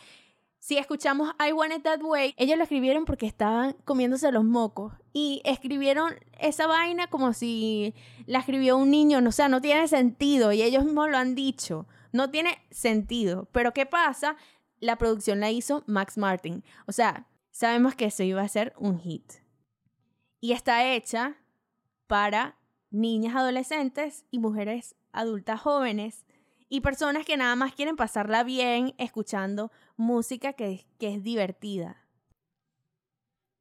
si 0.63 0.78
escuchamos 0.78 1.36
I 1.46 1.52
Want 1.52 1.74
It 1.74 1.84
That 1.84 2.02
Way, 2.02 2.36
ellos 2.38 2.58
lo 2.58 2.63
escribieron 2.63 3.04
porque 3.04 3.26
estaban 3.26 3.74
comiéndose 3.84 4.32
los 4.32 4.46
mocos 4.46 4.93
y 5.12 5.41
escribieron 5.43 6.13
esa 6.39 6.67
vaina 6.67 7.08
como 7.08 7.34
si 7.34 7.93
la 8.28 8.39
escribió 8.39 8.78
un 8.78 8.89
niño, 8.89 9.19
o 9.28 9.32
sea, 9.34 9.50
no 9.50 9.62
tiene 9.62 9.89
sentido 9.89 10.54
y 10.54 10.62
ellos 10.62 10.86
mismos 10.86 11.10
lo 11.10 11.17
han 11.17 11.36
dicho, 11.36 11.86
no 12.13 12.32
tiene 12.32 12.58
sentido. 12.72 13.50
Pero 13.52 13.74
¿qué 13.74 13.86
pasa? 13.86 14.38
La 14.84 14.98
producción 14.98 15.39
la 15.39 15.50
hizo 15.50 15.86
Max 15.88 16.17
Martin, 16.17 16.62
o 16.88 16.91
sea, 16.91 17.26
sabemos 17.52 17.96
que 17.96 18.04
eso 18.04 18.22
iba 18.22 18.41
a 18.41 18.48
ser 18.50 18.74
un 18.78 19.00
hit. 19.00 19.24
Y 20.41 20.52
está 20.52 20.91
hecha 20.91 21.38
para 22.06 22.58
niñas 22.89 23.34
adolescentes 23.34 24.26
y 24.30 24.39
mujeres 24.39 24.98
adultas 25.13 25.62
jóvenes 25.62 26.26
y 26.67 26.82
personas 26.82 27.26
que 27.26 27.38
nada 27.38 27.56
más 27.56 27.74
quieren 27.74 27.96
pasarla 27.96 28.43
bien 28.43 28.93
escuchando 28.98 29.72
música 29.96 30.52
que, 30.52 30.86
que 31.00 31.13
es 31.13 31.24
divertida. 31.24 32.06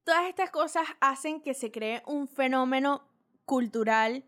Todas 0.02 0.24
estas 0.24 0.50
cosas 0.50 0.88
hacen 1.00 1.40
que 1.40 1.54
se 1.54 1.70
cree 1.70 2.02
un 2.04 2.26
fenómeno 2.26 3.06
cultural 3.44 4.24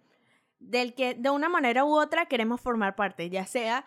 del 0.60 0.94
que 0.94 1.14
de 1.14 1.30
una 1.30 1.48
manera 1.48 1.84
u 1.84 1.98
otra 1.98 2.26
queremos 2.26 2.60
formar 2.60 2.94
parte, 2.94 3.30
ya 3.30 3.46
sea 3.46 3.84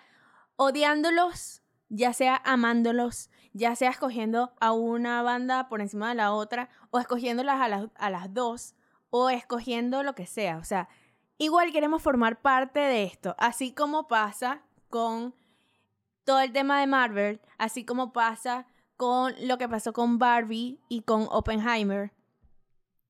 odiándolos, 0.58 1.64
ya 1.90 2.14
sea 2.14 2.42
amándolos, 2.44 3.30
ya 3.54 3.76
sea 3.76 3.90
escogiendo 3.90 4.54
a 4.60 4.72
una 4.72 5.22
banda 5.22 5.70
por 5.70 5.82
encima 5.82 6.10
de 6.10 6.16
la 6.16 6.34
otra, 6.34 6.70
o 6.92 7.00
escogiéndolas 7.00 7.62
a 7.62 7.68
las, 7.68 7.88
a 7.96 8.10
las 8.10 8.34
dos, 8.34 8.76
o 9.10 9.30
escogiendo 9.30 10.04
lo 10.04 10.16
que 10.16 10.26
sea. 10.26 10.58
O 10.58 10.64
sea, 10.64 10.90
igual 11.38 11.72
queremos 11.72 12.02
formar 12.02 12.42
parte 12.42 12.80
de 12.80 13.04
esto, 13.04 13.36
así 13.38 13.74
como 13.74 14.08
pasa 14.08 14.62
con 14.90 15.36
todo 16.24 16.42
el 16.42 16.52
tema 16.52 16.80
de 16.80 16.88
Marvel, 16.88 17.42
así 17.58 17.86
como 17.86 18.12
pasa 18.12 18.68
con 18.98 19.34
lo 19.48 19.58
que 19.58 19.70
pasó 19.70 19.94
con 19.94 20.20
Barbie 20.20 20.80
y 20.90 21.02
con 21.02 21.28
Oppenheimer. 21.30 22.12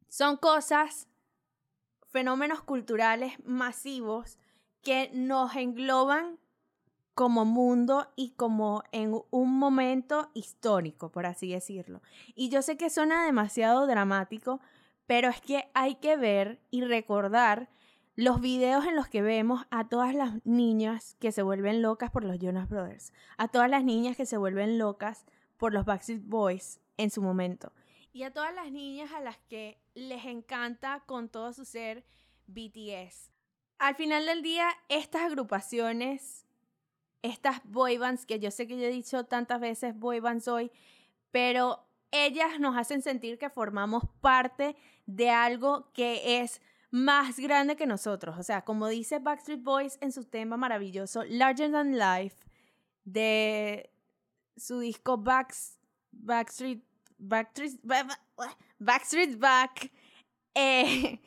Son 0.07 0.37
cosas, 0.37 1.07
fenómenos 2.11 2.61
culturales 2.61 3.33
masivos 3.43 4.37
que 4.81 5.09
nos 5.13 5.55
engloban 5.55 6.39
como 7.17 7.45
mundo 7.45 8.13
y 8.15 8.29
como 8.33 8.83
en 8.91 9.19
un 9.31 9.57
momento 9.57 10.29
histórico, 10.35 11.09
por 11.11 11.25
así 11.25 11.51
decirlo. 11.51 12.03
Y 12.35 12.49
yo 12.49 12.61
sé 12.61 12.77
que 12.77 12.91
suena 12.91 13.25
demasiado 13.25 13.87
dramático, 13.87 14.61
pero 15.07 15.27
es 15.27 15.41
que 15.41 15.67
hay 15.73 15.95
que 15.95 16.15
ver 16.15 16.61
y 16.69 16.83
recordar 16.83 17.69
los 18.15 18.39
videos 18.39 18.85
en 18.85 18.95
los 18.95 19.07
que 19.07 19.23
vemos 19.23 19.65
a 19.71 19.89
todas 19.89 20.13
las 20.13 20.45
niñas 20.45 21.15
que 21.19 21.31
se 21.31 21.41
vuelven 21.41 21.81
locas 21.81 22.11
por 22.11 22.23
los 22.23 22.37
Jonas 22.37 22.69
Brothers, 22.69 23.11
a 23.37 23.47
todas 23.47 23.71
las 23.71 23.83
niñas 23.83 24.15
que 24.15 24.27
se 24.27 24.37
vuelven 24.37 24.77
locas 24.77 25.25
por 25.57 25.73
los 25.73 25.85
Backstreet 25.85 26.21
Boys 26.23 26.79
en 26.97 27.09
su 27.09 27.23
momento, 27.23 27.73
y 28.13 28.23
a 28.23 28.31
todas 28.31 28.53
las 28.53 28.71
niñas 28.71 29.11
a 29.13 29.21
las 29.21 29.39
que 29.49 29.81
les 29.95 30.23
encanta 30.25 31.03
con 31.07 31.29
todo 31.29 31.51
su 31.51 31.65
ser 31.65 32.05
BTS. 32.45 33.31
Al 33.79 33.95
final 33.95 34.27
del 34.27 34.43
día, 34.43 34.69
estas 34.87 35.23
agrupaciones, 35.23 36.46
estas 37.21 37.61
boy 37.63 37.97
bands, 37.97 38.25
que 38.25 38.39
yo 38.39 38.51
sé 38.51 38.67
que 38.67 38.77
yo 38.77 38.85
he 38.85 38.91
dicho 38.91 39.25
tantas 39.25 39.59
veces 39.59 39.97
boy 39.97 40.19
bands 40.19 40.47
hoy, 40.47 40.71
pero 41.31 41.85
ellas 42.11 42.59
nos 42.59 42.77
hacen 42.77 43.01
sentir 43.01 43.37
que 43.37 43.49
formamos 43.49 44.03
parte 44.21 44.75
de 45.05 45.29
algo 45.29 45.91
que 45.93 46.41
es 46.41 46.61
más 46.91 47.39
grande 47.39 47.75
que 47.75 47.85
nosotros. 47.85 48.37
O 48.37 48.43
sea, 48.43 48.63
como 48.63 48.87
dice 48.87 49.19
Backstreet 49.19 49.61
Boys 49.61 49.97
en 50.01 50.11
su 50.11 50.23
tema 50.23 50.57
maravilloso, 50.57 51.23
Larger 51.25 51.71
Than 51.71 51.97
Life, 51.97 52.37
de 53.03 53.89
su 54.55 54.79
disco 54.79 55.17
Backstreet, 55.17 56.83
Backstreet, 57.17 57.79
Backstreet 58.79 59.39
Back, 59.39 59.91
eh, 60.53 61.19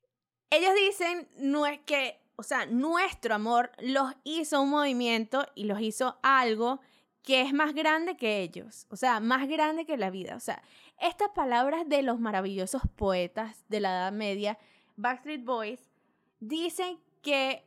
ellos 0.50 0.74
dicen 0.74 1.28
no 1.38 1.66
es 1.66 1.78
que, 1.80 2.20
o 2.40 2.44
sea, 2.44 2.66
nuestro 2.66 3.34
amor 3.34 3.72
los 3.80 4.12
hizo 4.22 4.62
un 4.62 4.70
movimiento 4.70 5.44
y 5.56 5.64
los 5.64 5.80
hizo 5.80 6.20
algo 6.22 6.80
que 7.24 7.42
es 7.42 7.52
más 7.52 7.74
grande 7.74 8.16
que 8.16 8.42
ellos, 8.42 8.86
o 8.90 8.96
sea, 8.96 9.18
más 9.18 9.48
grande 9.48 9.84
que 9.84 9.96
la 9.96 10.10
vida. 10.10 10.36
O 10.36 10.40
sea, 10.40 10.62
estas 11.00 11.30
palabras 11.30 11.88
de 11.88 12.02
los 12.02 12.20
maravillosos 12.20 12.82
poetas 12.94 13.64
de 13.68 13.80
la 13.80 13.90
Edad 13.90 14.12
Media 14.12 14.56
Backstreet 14.94 15.44
Boys, 15.44 15.90
dicen 16.38 17.00
que 17.22 17.64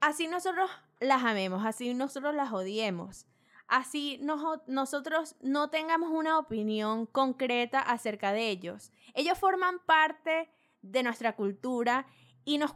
así 0.00 0.28
nosotros 0.28 0.70
las 1.00 1.24
amemos, 1.24 1.66
así 1.66 1.92
nosotros 1.92 2.36
las 2.36 2.52
odiemos, 2.52 3.26
así 3.66 4.20
nosotros 4.22 5.34
no 5.40 5.70
tengamos 5.70 6.10
una 6.12 6.38
opinión 6.38 7.06
concreta 7.06 7.80
acerca 7.80 8.30
de 8.30 8.48
ellos. 8.48 8.92
Ellos 9.14 9.36
forman 9.36 9.80
parte 9.80 10.48
de 10.82 11.02
nuestra 11.02 11.34
cultura 11.34 12.06
y 12.48 12.56
nos, 12.56 12.72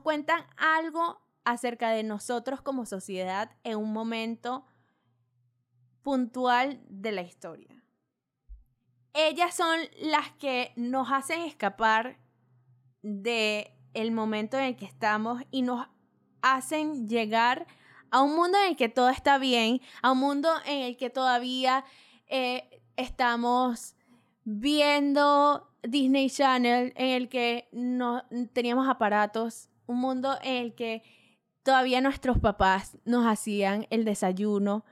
cuentan 0.00 0.46
algo 0.56 1.20
acerca 1.44 1.90
de 1.90 2.02
nosotros 2.02 2.62
como 2.62 2.86
sociedad 2.86 3.50
en 3.62 3.76
un 3.76 3.92
momento 3.92 4.64
puntual 6.00 6.80
de 6.88 7.12
la 7.12 7.20
historia. 7.20 7.84
Ellas 9.12 9.54
son 9.54 9.78
las 10.00 10.30
que 10.38 10.72
nos 10.76 11.12
hacen 11.12 11.42
escapar 11.42 12.20
de 13.02 13.76
el 13.92 14.12
momento 14.12 14.56
en 14.56 14.64
el 14.64 14.76
que 14.76 14.86
estamos 14.86 15.42
y 15.50 15.60
nos 15.60 15.86
hacen 16.40 17.06
llegar 17.06 17.66
a 18.10 18.22
un 18.22 18.34
mundo 18.34 18.56
en 18.56 18.70
el 18.70 18.76
que 18.78 18.88
todo 18.88 19.10
está 19.10 19.36
bien, 19.36 19.82
a 20.00 20.12
un 20.12 20.20
mundo 20.20 20.48
en 20.64 20.84
el 20.84 20.96
que 20.96 21.10
todavía 21.10 21.84
eh, 22.28 22.82
estamos 22.96 23.94
viendo 24.44 25.70
Disney 25.82 26.30
Channel, 26.30 26.92
en 26.96 27.08
el 27.08 27.28
que 27.28 27.68
no 27.72 28.24
teníamos 28.52 28.88
aparatos, 28.88 29.68
un 29.86 29.98
mundo 29.98 30.38
en 30.42 30.56
el 30.64 30.74
que 30.74 31.02
todavía 31.62 32.00
nuestros 32.00 32.38
papás 32.38 32.98
nos 33.04 33.26
hacían 33.26 33.86
el 33.90 34.04
desayuno 34.04 34.84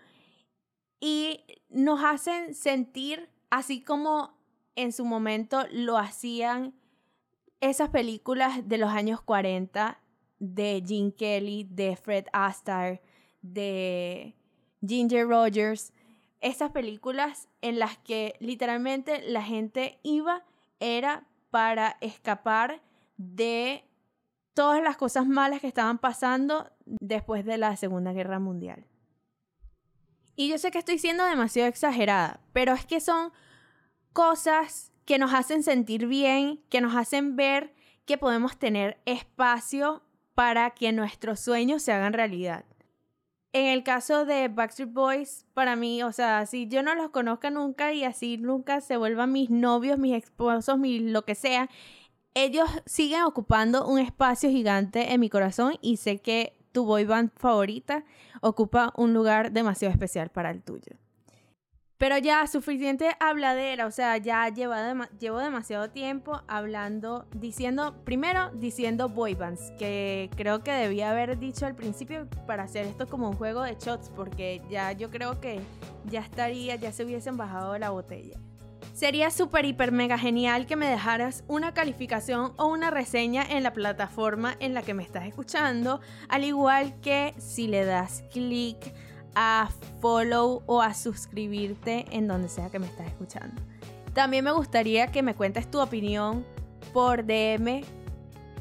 y 1.00 1.44
nos 1.68 2.03
hacen 2.05 2.55
sentir 2.55 3.29
así 3.50 3.83
como 3.83 4.38
en 4.76 4.92
su 4.92 5.05
momento 5.05 5.64
lo 5.72 5.98
hacían 5.98 6.74
esas 7.61 7.90
películas 7.90 8.68
de 8.68 8.79
los 8.79 8.90
años 8.90 9.20
40 9.20 10.00
de 10.38 10.83
Gene 10.87 11.14
Kelly, 11.14 11.66
de 11.70 11.96
Fred 11.96 12.26
Astaire, 12.33 13.03
de 13.42 14.35
Ginger 14.87 15.26
Rogers, 15.29 15.92
esas 16.40 16.70
películas 16.70 17.48
en 17.61 17.79
las 17.79 17.98
que 17.98 18.35
literalmente 18.40 19.20
la 19.22 19.42
gente 19.42 19.98
iba 20.03 20.44
era 20.81 21.27
para 21.51 21.97
escapar 22.01 22.81
de 23.16 23.85
todas 24.55 24.83
las 24.83 24.97
cosas 24.97 25.27
malas 25.27 25.61
que 25.61 25.69
estaban 25.69 25.99
pasando 25.99 26.71
después 26.85 27.45
de 27.45 27.59
la 27.59 27.77
Segunda 27.77 28.12
Guerra 28.12 28.38
Mundial. 28.38 28.87
Y 30.37 30.49
yo 30.49 30.59
sé 30.59 30.71
que 30.71 30.79
estoy 30.79 30.99
siendo 30.99 31.25
demasiado 31.25 31.69
exagerada, 31.69 32.40
pero 32.53 32.73
es 32.73 32.87
que 32.87 33.01
son 33.01 33.33
cosas 34.12 34.93
que 35.05 35.19
nos 35.19 35.35
hacen 35.35 35.62
sentir 35.62 36.07
bien, 36.07 36.62
que 36.69 36.81
nos 36.81 36.97
hacen 36.97 37.37
ver 37.37 37.75
que 38.07 38.19
podemos 38.19 38.59
tener 38.59 39.01
espacio 39.05 40.03
para 40.35 40.71
que 40.71 40.93
nuestros 40.93 41.40
sueños 41.40 41.83
se 41.83 41.93
hagan 41.93 42.12
realidad. 42.12 42.64
En 43.53 43.67
el 43.67 43.83
caso 43.83 44.25
de 44.27 44.47
Backstreet 44.47 44.93
Boys, 44.93 45.45
para 45.55 45.75
mí, 45.75 46.05
o 46.05 46.13
sea, 46.13 46.47
si 46.47 46.69
yo 46.69 46.85
no 46.85 46.95
los 46.95 47.11
conozca 47.11 47.51
nunca 47.51 47.93
y 47.93 48.05
así 48.05 48.39
nunca 48.39 48.81
se 48.81 48.97
vuelvan 48.97 49.33
mis 49.33 49.51
novios, 49.51 49.99
mis 49.99 50.15
esposos, 50.15 50.79
mi 50.79 51.01
lo 51.01 51.25
que 51.25 51.35
sea, 51.35 51.69
ellos 52.35 52.69
siguen 52.87 53.23
ocupando 53.23 53.89
un 53.89 53.99
espacio 53.99 54.51
gigante 54.51 55.13
en 55.13 55.19
mi 55.19 55.29
corazón 55.29 55.75
y 55.81 55.97
sé 55.97 56.19
que 56.19 56.57
tu 56.71 56.85
boy 56.85 57.05
band 57.05 57.33
favorita 57.37 58.05
ocupa 58.41 58.93
un 58.97 59.15
lugar 59.15 59.51
demasiado 59.51 59.93
especial 59.93 60.31
para 60.31 60.51
el 60.51 60.63
tuyo. 60.63 60.97
Pero 62.01 62.17
ya, 62.17 62.47
suficiente 62.47 63.11
habladera, 63.21 63.85
o 63.85 63.91
sea, 63.91 64.17
ya 64.17 64.49
llevo, 64.49 64.73
llevo 65.19 65.39
demasiado 65.39 65.91
tiempo 65.91 66.41
hablando, 66.49 67.27
diciendo, 67.35 67.95
primero 68.05 68.49
diciendo 68.55 69.11
boy 69.11 69.35
bands, 69.35 69.71
que 69.79 70.31
creo 70.35 70.65
que 70.65 70.73
debía 70.73 71.11
haber 71.11 71.39
dicho 71.39 71.67
al 71.67 71.75
principio 71.75 72.27
para 72.47 72.63
hacer 72.63 72.87
esto 72.87 73.07
como 73.07 73.29
un 73.29 73.37
juego 73.37 73.61
de 73.65 73.77
shots, 73.79 74.09
porque 74.17 74.63
ya 74.71 74.93
yo 74.93 75.11
creo 75.11 75.43
que 75.43 75.61
ya 76.07 76.21
estaría, 76.21 76.77
ya 76.77 76.91
se 76.91 77.05
hubiesen 77.05 77.37
bajado 77.37 77.77
la 77.77 77.91
botella. 77.91 78.39
Sería 78.95 79.31
súper, 79.31 79.67
hiper, 79.67 79.93
mega 79.93 80.17
genial 80.17 80.67
que 80.67 80.77
me 80.77 80.89
dejaras 80.89 81.45
una 81.49 81.75
calificación 81.75 82.55
o 82.57 82.69
una 82.69 82.91
reseña 82.91 83.43
en 83.43 83.63
la 83.63 83.75
plataforma 83.75 84.57
en 84.59 84.73
la 84.73 84.81
que 84.81 84.95
me 84.95 85.03
estás 85.03 85.27
escuchando, 85.27 86.01
al 86.31 86.45
igual 86.45 86.99
que 87.03 87.35
si 87.37 87.69
le 87.69 87.85
das 87.85 88.25
clic 88.33 88.95
a 89.35 89.71
follow 90.01 90.62
o 90.66 90.83
a 90.83 90.95
suscribirte 90.95 92.07
en 92.11 92.29
donde 92.29 92.49
sea 92.49 92.71
que 92.71 92.79
me 92.79 92.87
estás 92.87 93.07
escuchando. 93.07 93.61
También 94.12 94.45
me 94.45 94.53
gustaría 94.53 95.09
que 95.09 95.23
me 95.23 95.35
cuentes 95.35 95.71
tu 95.71 95.81
opinión 95.81 96.45
por 96.93 97.25
DM 97.25 97.85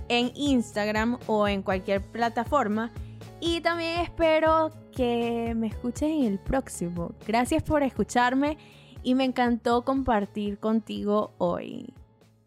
en 0.10 0.32
Instagram 0.36 1.17
o 1.27 1.47
en 1.47 1.62
cualquier 1.62 2.01
plataforma. 2.01 2.91
Y 3.39 3.62
también 3.62 3.99
espero 3.99 4.71
que 4.91 5.53
me 5.55 5.67
escuches 5.67 6.10
en 6.10 6.25
el 6.25 6.39
próximo. 6.39 7.13
Gracias 7.25 7.63
por 7.63 7.84
escucharme 7.84 8.58
y 9.01 9.15
me 9.15 9.23
encantó 9.23 9.84
compartir 9.84 10.60
contigo 10.60 11.34
hoy. 11.38 11.93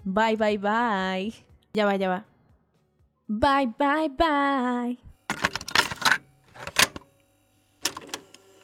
Bye, 0.04 0.37
bye, 0.37 0.58
bye. 0.58 1.32
Ya 1.72 1.87
va, 1.87 1.96
ya 1.96 2.08
va. 2.08 2.26
Bye, 3.26 3.72
bye, 3.78 4.11
bye. 4.11 5.12